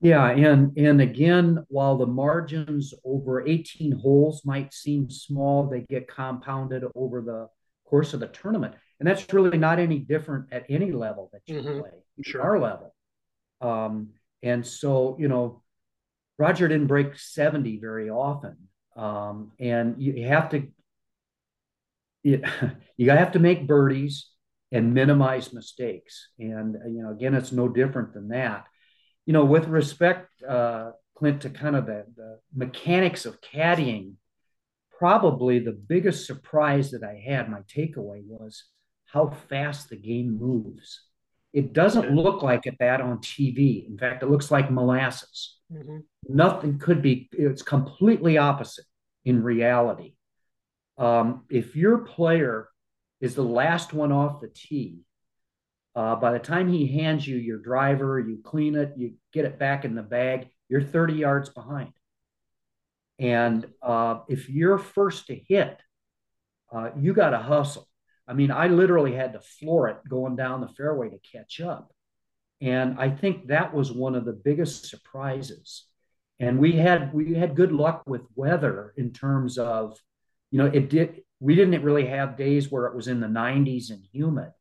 [0.00, 6.08] Yeah, and and again, while the margins over 18 holes might seem small, they get
[6.08, 7.48] compounded over the
[7.92, 8.74] course of the tournament.
[8.98, 11.80] And that's really not any different at any level that you mm-hmm.
[11.80, 11.90] play,
[12.24, 12.40] sure.
[12.40, 12.94] our level.
[13.60, 14.10] Um,
[14.42, 15.62] and so, you know,
[16.38, 18.56] Roger didn't break 70 very often.
[18.96, 20.68] Um, and you have to
[22.22, 22.42] you,
[22.96, 24.28] you have to make birdies
[24.70, 26.28] and minimize mistakes.
[26.38, 28.66] And you know, again, it's no different than that
[29.26, 34.14] you know, with respect, uh, Clint, to kind of the, the mechanics of caddying,
[34.98, 38.64] probably the biggest surprise that I had, my takeaway was
[39.06, 41.02] how fast the game moves.
[41.52, 43.86] It doesn't look like it that on TV.
[43.86, 45.56] In fact, it looks like molasses.
[45.72, 45.98] Mm-hmm.
[46.28, 48.86] Nothing could be, it's completely opposite
[49.24, 50.14] in reality.
[50.98, 52.68] Um, if your player
[53.20, 55.00] is the last one off the tee,
[55.94, 59.58] uh, by the time he hands you your driver, you clean it, you get it
[59.58, 61.92] back in the bag, you're 30 yards behind.
[63.18, 65.78] And uh, if you're first to hit,
[66.74, 67.86] uh, you got to hustle.
[68.26, 71.92] I mean, I literally had to floor it going down the fairway to catch up.
[72.60, 75.86] And I think that was one of the biggest surprises.
[76.38, 79.98] And we had we had good luck with weather in terms of,
[80.50, 83.90] you know, it did we didn't really have days where it was in the 90s
[83.90, 84.52] and humid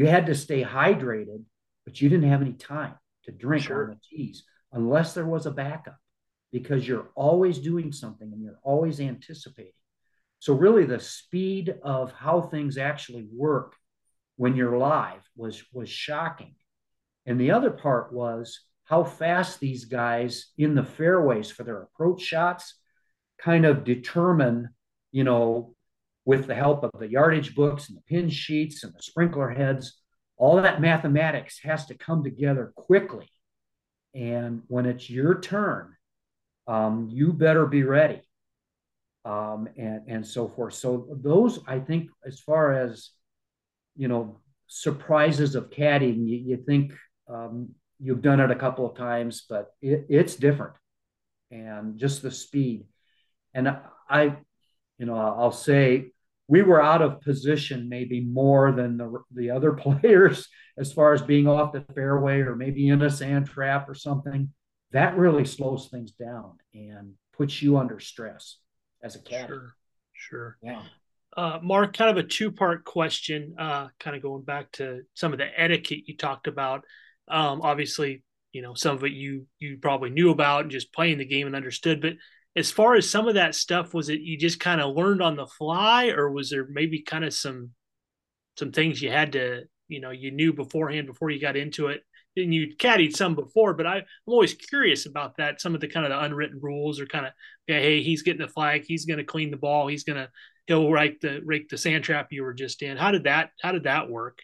[0.00, 1.44] you had to stay hydrated,
[1.84, 2.94] but you didn't have any time
[3.24, 3.84] to drink sure.
[3.84, 5.98] on the tees unless there was a backup
[6.52, 9.72] because you're always doing something and you're always anticipating.
[10.40, 13.76] So, really, the speed of how things actually work
[14.36, 16.54] when you're live was, was shocking.
[17.26, 22.22] And the other part was how fast these guys in the fairways for their approach
[22.22, 22.74] shots
[23.38, 24.70] kind of determine,
[25.12, 25.74] you know,
[26.24, 30.00] with the help of the yardage books and the pin sheets and the sprinkler heads,
[30.38, 33.28] all that mathematics has to come together quickly.
[34.14, 35.94] And when it's your turn,
[36.66, 38.22] um, you better be ready.
[39.26, 40.72] Um, and, and so forth.
[40.72, 43.10] So those, I think, as far as
[43.96, 46.26] you know, surprises of caddying.
[46.26, 46.92] You, you think
[47.28, 50.74] um, you've done it a couple of times, but it, it's different,
[51.50, 52.86] and just the speed.
[53.52, 53.76] And
[54.08, 54.36] I,
[54.98, 56.12] you know, I'll say
[56.46, 60.48] we were out of position maybe more than the the other players
[60.78, 64.50] as far as being off the fairway or maybe in a sand trap or something.
[64.92, 68.56] That really slows things down and puts you under stress
[69.02, 69.48] as a caddy.
[69.48, 69.74] Sure,
[70.12, 70.58] sure.
[70.62, 70.82] Yeah.
[71.36, 75.32] Uh, Mark, kind of a two part question, uh, kind of going back to some
[75.32, 76.84] of the etiquette you talked about.
[77.28, 81.18] Um, obviously, you know, some of it you you probably knew about and just playing
[81.18, 82.14] the game and understood, but
[82.56, 85.36] as far as some of that stuff, was it you just kind of learned on
[85.36, 87.70] the fly, or was there maybe kind of some
[88.58, 92.02] some things you had to, you know, you knew beforehand before you got into it?
[92.36, 95.60] And you caddied some before, but I, I'm always curious about that.
[95.60, 97.32] Some of the kind of the unwritten rules, or kind of,
[97.66, 100.28] yeah, hey, he's getting the flag, he's going to clean the ball, he's going to
[100.66, 102.96] he'll rake the rake the sand trap you were just in.
[102.96, 104.38] How did that How did that work?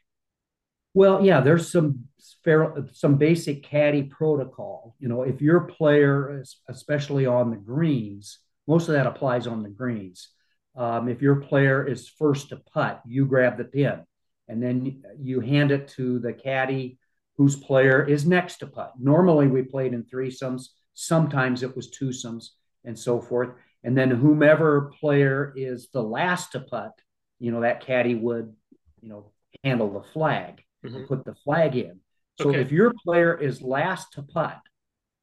[0.95, 2.07] Well, yeah, there's some
[2.43, 4.97] fair, some basic caddy protocol.
[4.99, 9.69] You know, if your player, especially on the greens, most of that applies on the
[9.69, 10.31] greens.
[10.75, 14.01] Um, if your player is first to putt, you grab the pin,
[14.49, 16.99] and then you hand it to the caddy
[17.37, 18.95] whose player is next to putt.
[18.99, 20.69] Normally, we played in threesomes.
[20.95, 22.51] Sometimes it was twosomes,
[22.85, 23.51] and so forth.
[23.85, 26.93] And then whomever player is the last to putt,
[27.39, 28.55] you know, that caddy would,
[29.01, 29.33] you know,
[29.63, 30.97] handle the flag mm-hmm.
[30.97, 32.01] and put the flag in.
[32.41, 32.61] So okay.
[32.61, 34.59] if your player is last to putt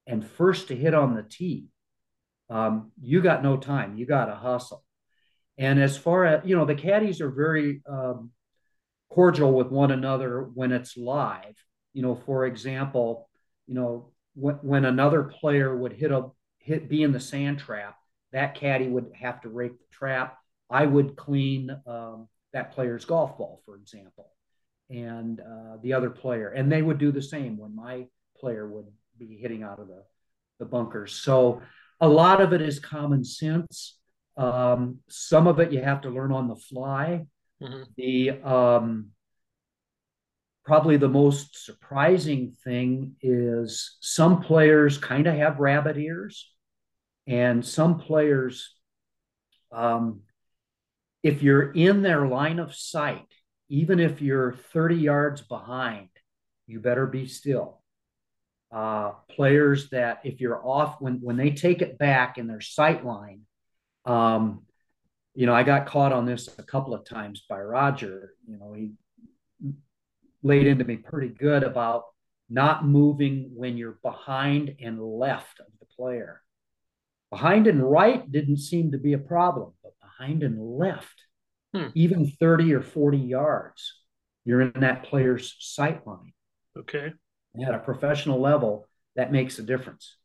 [0.07, 1.67] and first to hit on the tee,
[2.49, 3.97] um, you got no time.
[3.97, 4.83] You got to hustle.
[5.57, 8.31] And as far as you know, the caddies are very um,
[9.09, 11.55] cordial with one another when it's live.
[11.93, 13.29] You know, for example,
[13.67, 17.97] you know when, when another player would hit a hit be in the sand trap,
[18.31, 20.37] that caddy would have to rake the trap.
[20.69, 24.29] I would clean um, that player's golf ball, for example
[24.89, 26.49] and uh, the other player.
[26.49, 28.05] And they would do the same when my
[28.37, 28.85] player would
[29.17, 30.03] be hitting out of the,
[30.59, 31.13] the bunkers.
[31.13, 31.61] So
[31.99, 33.97] a lot of it is common sense.
[34.37, 37.25] Um, some of it you have to learn on the fly.
[37.61, 37.83] Mm-hmm.
[37.97, 39.09] The um,
[40.63, 46.49] probably the most surprising thing is some players kind of have rabbit ears,
[47.27, 48.75] and some players,
[49.71, 50.21] um,
[51.21, 53.27] if you're in their line of sight,
[53.69, 56.09] even if you're 30 yards behind,
[56.67, 57.81] you better be still.
[58.71, 63.05] Uh, players that if you're off when when they take it back in their sight
[63.05, 63.41] line,
[64.05, 64.63] um,
[65.35, 68.33] you know, I got caught on this a couple of times by Roger.
[68.47, 68.93] You know, he
[70.43, 72.03] laid into me pretty good about
[72.49, 76.41] not moving when you're behind and left of the player.
[77.31, 81.23] Behind and right didn't seem to be a problem, but behind and left
[81.73, 81.87] hmm.
[81.95, 84.01] even 30 or 40 yards,
[84.45, 86.33] you're in that player's sight line.
[86.77, 87.13] Okay.
[87.65, 90.17] At a professional level, that makes a difference.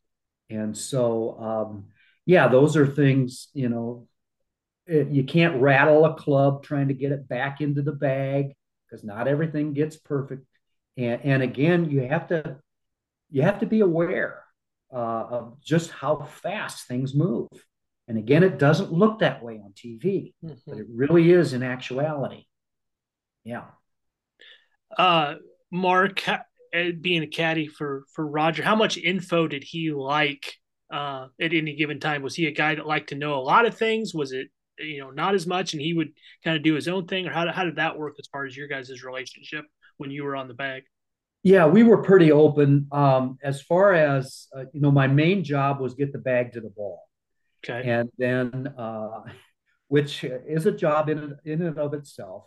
[0.49, 1.85] And so, um,
[2.25, 4.07] yeah, those are things, you know,
[4.87, 8.53] it, you can't rattle a club trying to get it back into the bag
[8.89, 10.45] because not everything gets perfect.
[10.97, 12.57] And, and again, you have to
[13.29, 14.43] you have to be aware
[14.91, 17.47] uh, of just how fast things move.
[18.07, 20.53] And again, it doesn't look that way on TV, mm-hmm.
[20.65, 22.45] but it really is in actuality.
[23.43, 23.65] Yeah.
[24.97, 25.35] Uh,
[25.71, 26.23] Mark,
[26.71, 30.55] being a caddy for for Roger, how much info did he like
[30.91, 32.23] uh, at any given time?
[32.23, 34.13] Was he a guy that liked to know a lot of things?
[34.13, 34.47] Was it
[34.79, 36.09] you know not as much, and he would
[36.43, 38.55] kind of do his own thing, or how how did that work as far as
[38.55, 39.65] your guys' relationship
[39.97, 40.83] when you were on the bag?
[41.43, 42.87] Yeah, we were pretty open.
[42.91, 46.61] Um, as far as uh, you know, my main job was get the bag to
[46.61, 47.01] the ball.
[47.63, 47.89] Okay.
[47.89, 49.21] And then, uh,
[49.87, 52.45] which is a job in in and of itself.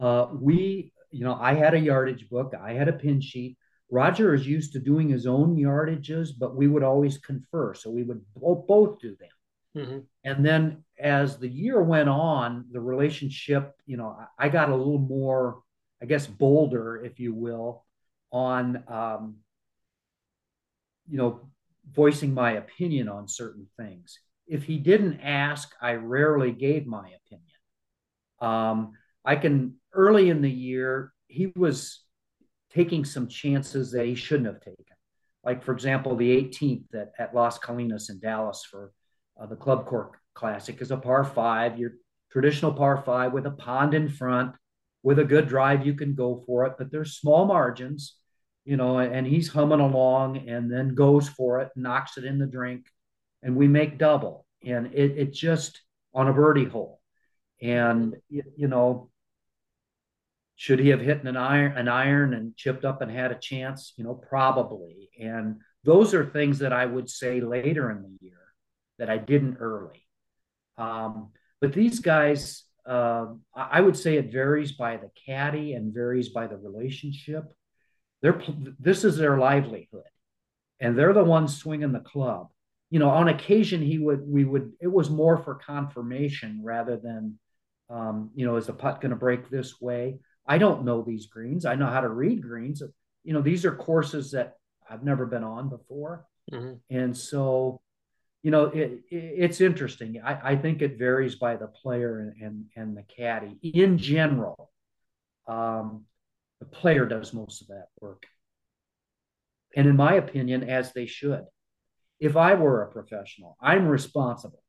[0.00, 3.56] Uh, we, you know, I had a yardage book, I had a pin sheet.
[3.90, 8.02] Roger is used to doing his own yardages, but we would always confer, so we
[8.02, 9.84] would both, both do them.
[9.84, 9.98] Mm-hmm.
[10.24, 14.98] And then as the year went on, the relationship, you know, I got a little
[14.98, 15.60] more,
[16.02, 17.84] I guess, bolder, if you will,
[18.30, 19.36] on, um,
[21.08, 21.48] you know,
[21.92, 27.48] voicing my opinion on certain things if he didn't ask, I rarely gave my opinion.
[28.40, 28.92] Um,
[29.24, 32.00] I can early in the year, he was
[32.72, 34.84] taking some chances that he shouldn't have taken.
[35.44, 38.92] Like, for example, the 18th at, at Las Colinas in Dallas for
[39.40, 41.92] uh, the ClubCorp Classic is a par five, your
[42.30, 44.54] traditional par five with a pond in front,
[45.02, 48.16] with a good drive, you can go for it, but there's small margins,
[48.64, 52.46] you know, and he's humming along and then goes for it, knocks it in the
[52.46, 52.86] drink
[53.42, 54.46] and we make double.
[54.64, 55.82] And it, it just
[56.14, 57.00] on a birdie hole.
[57.60, 59.10] And, you know,
[60.56, 63.92] should he have hit an iron, an iron and chipped up and had a chance?
[63.96, 65.10] You know, probably.
[65.20, 68.40] And those are things that I would say later in the year
[68.98, 70.03] that I didn't early.
[70.76, 76.28] Um, but these guys, uh, I would say it varies by the caddy and varies
[76.28, 77.44] by the relationship.
[78.22, 78.40] They're,
[78.78, 80.02] this is their livelihood,
[80.80, 82.48] and they're the ones swinging the club.
[82.90, 87.38] You know, on occasion he would we would it was more for confirmation rather than,
[87.90, 90.18] um, you know, is the putt going to break this way?
[90.46, 91.64] I don't know these greens.
[91.64, 92.82] I know how to read greens.
[93.24, 94.54] You know, these are courses that
[94.88, 96.74] I've never been on before, mm-hmm.
[96.94, 97.80] and so
[98.44, 100.20] you know, it, it, it's interesting.
[100.22, 103.56] I, I, think it varies by the player and, and, and the caddy.
[103.62, 104.70] In general,
[105.48, 106.04] um,
[106.60, 108.26] the player does most of that work.
[109.74, 111.44] And in my opinion, as they should.
[112.20, 114.62] If I were a professional, I'm responsible.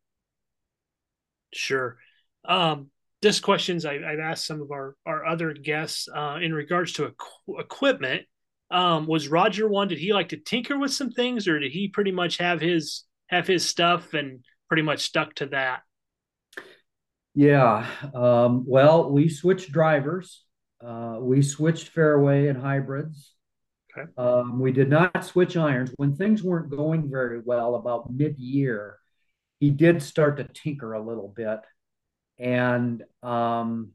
[1.53, 1.97] Sure.
[2.45, 2.89] Um,
[3.21, 7.09] this questions I, have asked some of our, our other guests uh, in regards to
[7.09, 8.23] equ- equipment.
[8.71, 9.89] Um, was Roger one?
[9.89, 13.03] Did he like to tinker with some things, or did he pretty much have his
[13.27, 15.81] have his stuff and pretty much stuck to that?
[17.33, 17.85] Yeah.
[18.13, 20.43] Um, well, we switched drivers.
[20.85, 23.33] Uh, we switched fairway and hybrids.
[23.97, 24.09] Okay.
[24.17, 27.75] Um, we did not switch irons when things weren't going very well.
[27.75, 28.97] About mid-year,
[29.59, 31.59] he did start to tinker a little bit,
[32.37, 33.91] and um,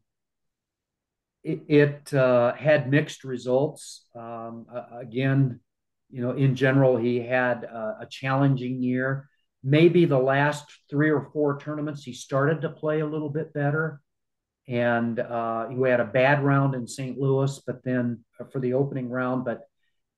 [1.44, 4.06] it, it uh, had mixed results.
[4.14, 5.60] Um, again,
[6.10, 9.28] you know, in general, he had a, a challenging year.
[9.62, 14.00] Maybe the last three or four tournaments, he started to play a little bit better.
[14.68, 17.18] And uh, he had a bad round in St.
[17.18, 19.62] Louis, but then uh, for the opening round, but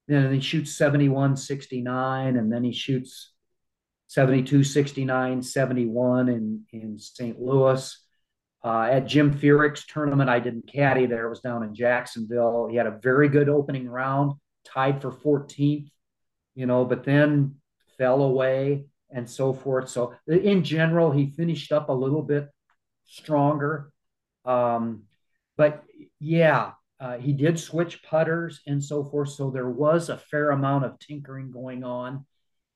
[0.09, 3.33] then he shoots 71 69, and then he shoots
[4.09, 7.41] 72 69, 71 in, in St.
[7.41, 7.99] Louis.
[8.65, 11.27] Uh, at Jim Furyk's tournament, I didn't caddy there.
[11.27, 12.69] It was down in Jacksonville.
[12.71, 14.35] He had a very good opening round
[14.65, 15.91] tied for 14th,
[16.55, 17.57] you know, but then
[17.99, 19.89] fell away and so forth.
[19.89, 22.49] So in general, he finished up a little bit
[23.05, 23.93] stronger.
[24.45, 25.05] Um,
[25.57, 25.85] but
[26.19, 29.31] yeah, uh, he did switch putters and so forth.
[29.31, 32.25] So there was a fair amount of tinkering going on.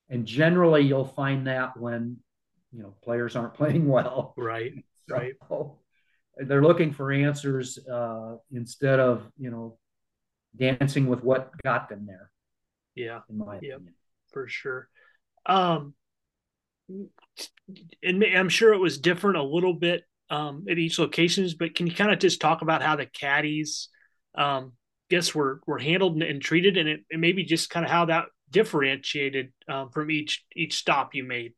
[0.08, 2.18] And generally, you'll find that when
[2.72, 4.34] you know players aren't playing well.
[4.36, 4.84] Right.
[5.08, 5.34] So right.
[6.38, 9.78] They're looking for answers uh, instead of you know
[10.56, 12.30] dancing with what got them there.
[12.94, 13.94] Yeah, in my yeah, opinion,
[14.32, 14.88] for sure.
[15.44, 15.94] Um,
[18.02, 21.86] and I'm sure it was different a little bit um, at each locations, but can
[21.86, 23.88] you kind of just talk about how the caddies,
[24.34, 24.72] um,
[25.10, 28.06] guess were were handled and, and treated, and, it, and maybe just kind of how
[28.06, 31.52] that differentiated um, from each each stop you made?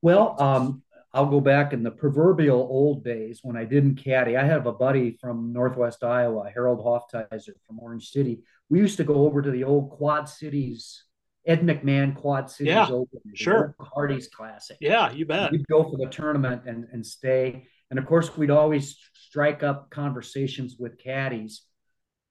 [0.00, 0.82] Well, um,
[1.14, 4.36] I'll go back in the proverbial old days when I didn't caddy.
[4.36, 8.42] I have a buddy from Northwest Iowa, Harold Hoftizer from Orange City.
[8.68, 11.04] We used to go over to the old Quad Cities,
[11.46, 14.76] Ed McMahon Quad Cities yeah, Open, sure, Hardee's Classic.
[14.80, 15.52] Yeah, you bet.
[15.52, 19.90] We'd go for the tournament and and stay, and of course we'd always strike up
[19.90, 21.62] conversations with caddies.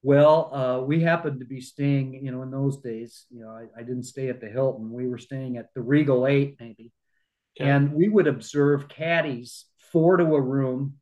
[0.01, 3.25] Well, uh, we happened to be staying, you know, in those days.
[3.29, 4.91] You know, I, I didn't stay at the Hilton.
[4.91, 6.91] We were staying at the Regal Eight, maybe
[7.59, 10.95] and we would observe caddies four to a room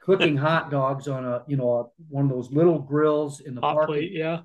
[0.00, 3.60] cooking hot dogs on a you know a, one of those little grills in the
[3.60, 4.12] hot plate.
[4.12, 4.40] Yeah,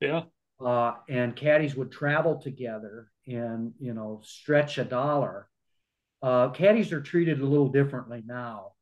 [0.00, 0.22] yeah.
[0.60, 5.48] Uh, and caddies would travel together and you know stretch a dollar.
[6.22, 8.72] Uh, caddies are treated a little differently now,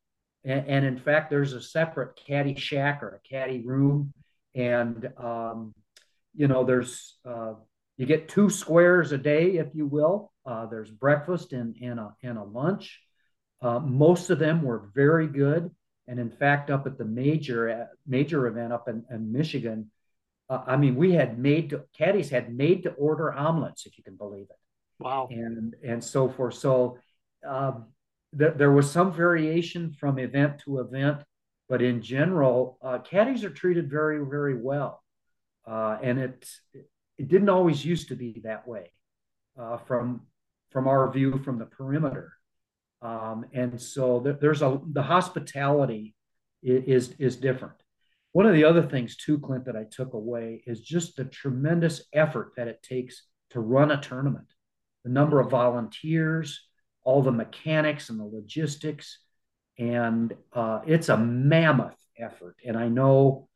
[0.45, 4.13] and, and, in fact, there's a separate caddy shack or a caddy room,
[4.55, 5.75] and um,
[6.35, 7.55] you know there's uh,
[7.97, 12.15] you get two squares a day, if you will, uh, there's breakfast and, and, a,
[12.23, 13.01] and a lunch.
[13.61, 15.71] Uh, most of them were very good.
[16.09, 19.91] And in fact, up at the major uh, major event up in, in Michigan,
[20.51, 24.03] uh, I mean, we had made to, caddies had made to order omelets, if you
[24.03, 24.57] can believe it.
[24.99, 25.29] Wow.
[25.31, 26.55] And and so forth.
[26.55, 26.99] So
[27.47, 27.87] um,
[28.37, 31.23] th- there was some variation from event to event,
[31.69, 35.03] but in general, uh, caddies are treated very very well.
[35.65, 36.49] Uh, and it
[37.17, 38.91] it didn't always used to be that way
[39.57, 40.23] uh, from
[40.73, 42.33] from our view from the perimeter.
[43.03, 46.15] Um, and so th- there's a the hospitality
[46.63, 47.75] is, is is different.
[48.33, 52.03] One of the other things too, Clint, that I took away is just the tremendous
[52.13, 54.47] effort that it takes to run a tournament.
[55.05, 56.61] The number of volunteers,
[57.05, 59.19] all the mechanics and the logistics,
[59.79, 62.57] and uh, it's a mammoth effort.
[62.65, 63.49] And I know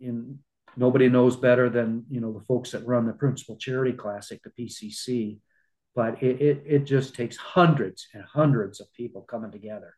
[0.00, 0.40] in
[0.76, 4.50] nobody knows better than you know the folks that run the Principal Charity Classic, the
[4.50, 5.38] PCC,
[5.94, 9.94] but it, it, it just takes hundreds and hundreds of people coming together.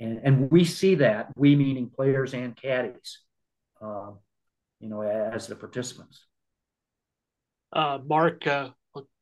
[0.00, 3.20] And, and we see that, we meaning players and caddies.
[3.80, 4.10] uh,
[4.80, 6.24] you know, as the participants.
[7.72, 8.70] Uh, Mark, uh,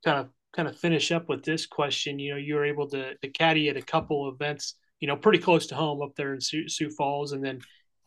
[0.04, 2.18] kind of kind of finish up with this question.
[2.18, 5.38] You know, you were able to, to caddy at a couple events, you know, pretty
[5.38, 7.60] close to home up there in Sioux, Sioux Falls, and then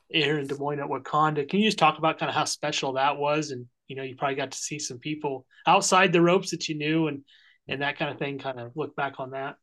[0.10, 1.50] here in Des Moines at Wakonda.
[1.50, 3.52] Can you just talk about kind of how special that was?
[3.52, 6.76] And you know, you probably got to see some people outside the ropes that you
[6.76, 7.24] knew, and
[7.68, 8.40] and that kind of thing.
[8.40, 9.56] Kind of look back on that.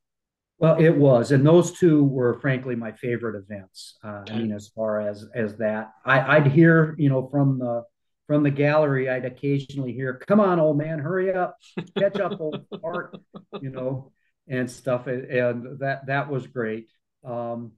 [0.59, 3.99] Well, it was, and those two were frankly my favorite events.
[4.05, 4.23] Uh.
[4.29, 7.83] I mean, as far as as that, I, I'd hear, you know, from the
[8.27, 11.57] from the gallery, I'd occasionally hear, "Come on, old man, hurry up,
[11.99, 13.17] catch up, old fart,"
[13.61, 14.13] you know,
[14.49, 16.89] and stuff, and that that was great.
[17.25, 17.73] Um,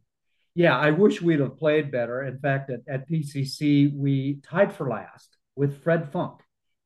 [0.55, 2.23] yeah, I wish we'd have played better.
[2.23, 6.41] In fact, at, at PCC, we tied for last with Fred Funk,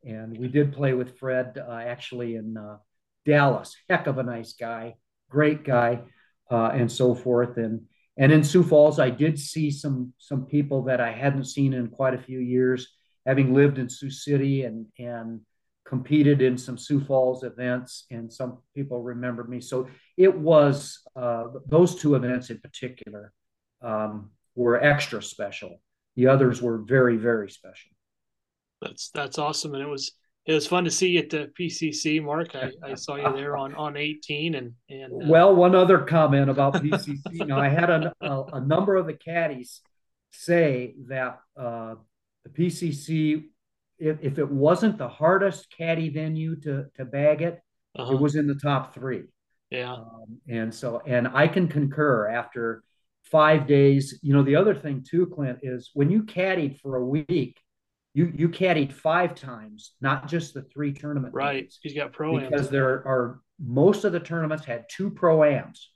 [0.05, 2.79] and we did play with Fred uh, actually in uh,
[3.25, 3.77] Dallas.
[3.89, 4.95] Heck of a nice guy,
[5.29, 6.03] great guy,
[6.51, 7.57] uh, and so forth.
[7.57, 7.83] And
[8.17, 11.89] and in Sioux Falls, I did see some some people that I hadn't seen in
[11.89, 12.89] quite a few years
[13.27, 15.41] having lived in Sioux City and and
[15.85, 19.61] competed in some Sioux Falls events, and some people remembered me.
[19.61, 23.33] So it was uh, those two events in particular
[23.83, 25.81] um, were extra special.
[26.17, 27.91] The others were very very special.
[28.81, 30.13] That's that's awesome, and it was
[30.47, 32.55] it was fun to see you at the PCC, Mark.
[32.55, 35.27] I, I saw you there on on 18, and and uh...
[35.29, 37.19] well, one other comment about PCC.
[37.47, 39.81] now, I had a, a, a number of the caddies
[40.33, 41.95] say that uh,
[42.45, 43.45] the PCC,
[43.99, 47.61] if, if it wasn't the hardest caddy venue to to bag it,
[47.99, 48.15] uh-huh.
[48.15, 49.25] it was in the top three.
[49.71, 49.93] Yeah.
[49.93, 52.83] Um, and so, and I can concur after
[53.31, 54.19] five days.
[54.23, 57.59] You know, the other thing too, Clint, is when you caddied for a week,
[58.15, 61.35] you you caddied five times, not just the three tournament.
[61.35, 61.65] Right.
[61.65, 65.91] Days, He's got pro because there are most of the tournaments had two pro ams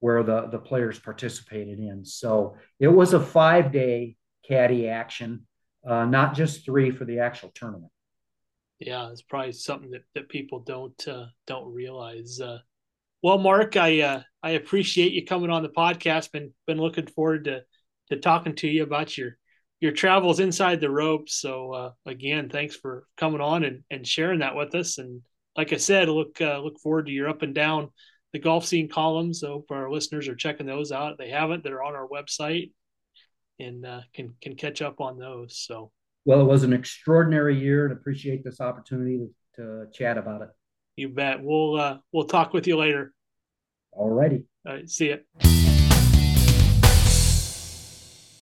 [0.00, 2.04] where the the players participated in.
[2.04, 4.16] So it was a five day
[4.46, 5.46] caddy action
[5.86, 7.92] uh, not just three for the actual tournament.
[8.78, 12.40] Yeah, it's probably something that, that people don't uh, don't realize.
[12.40, 12.58] Uh,
[13.22, 16.32] well, Mark, I uh, I appreciate you coming on the podcast.
[16.32, 17.62] Been been looking forward to
[18.08, 19.36] to talking to you about your
[19.80, 21.40] your travels inside the ropes.
[21.40, 24.98] So uh, again, thanks for coming on and, and sharing that with us.
[24.98, 25.22] And
[25.56, 27.88] like I said, look uh, look forward to your up and down
[28.32, 29.40] the golf scene columns.
[29.40, 32.70] So for our listeners are checking those out, if they haven't, they're on our website
[33.58, 35.58] and uh, can can catch up on those.
[35.58, 35.92] So,
[36.24, 39.18] well, it was an extraordinary year, and appreciate this opportunity
[39.56, 40.48] to, to chat about it.
[40.96, 41.42] You bet.
[41.42, 43.12] We'll uh, we'll talk with you later.
[43.92, 44.44] All righty.
[44.66, 44.88] All right.
[44.88, 45.69] See you.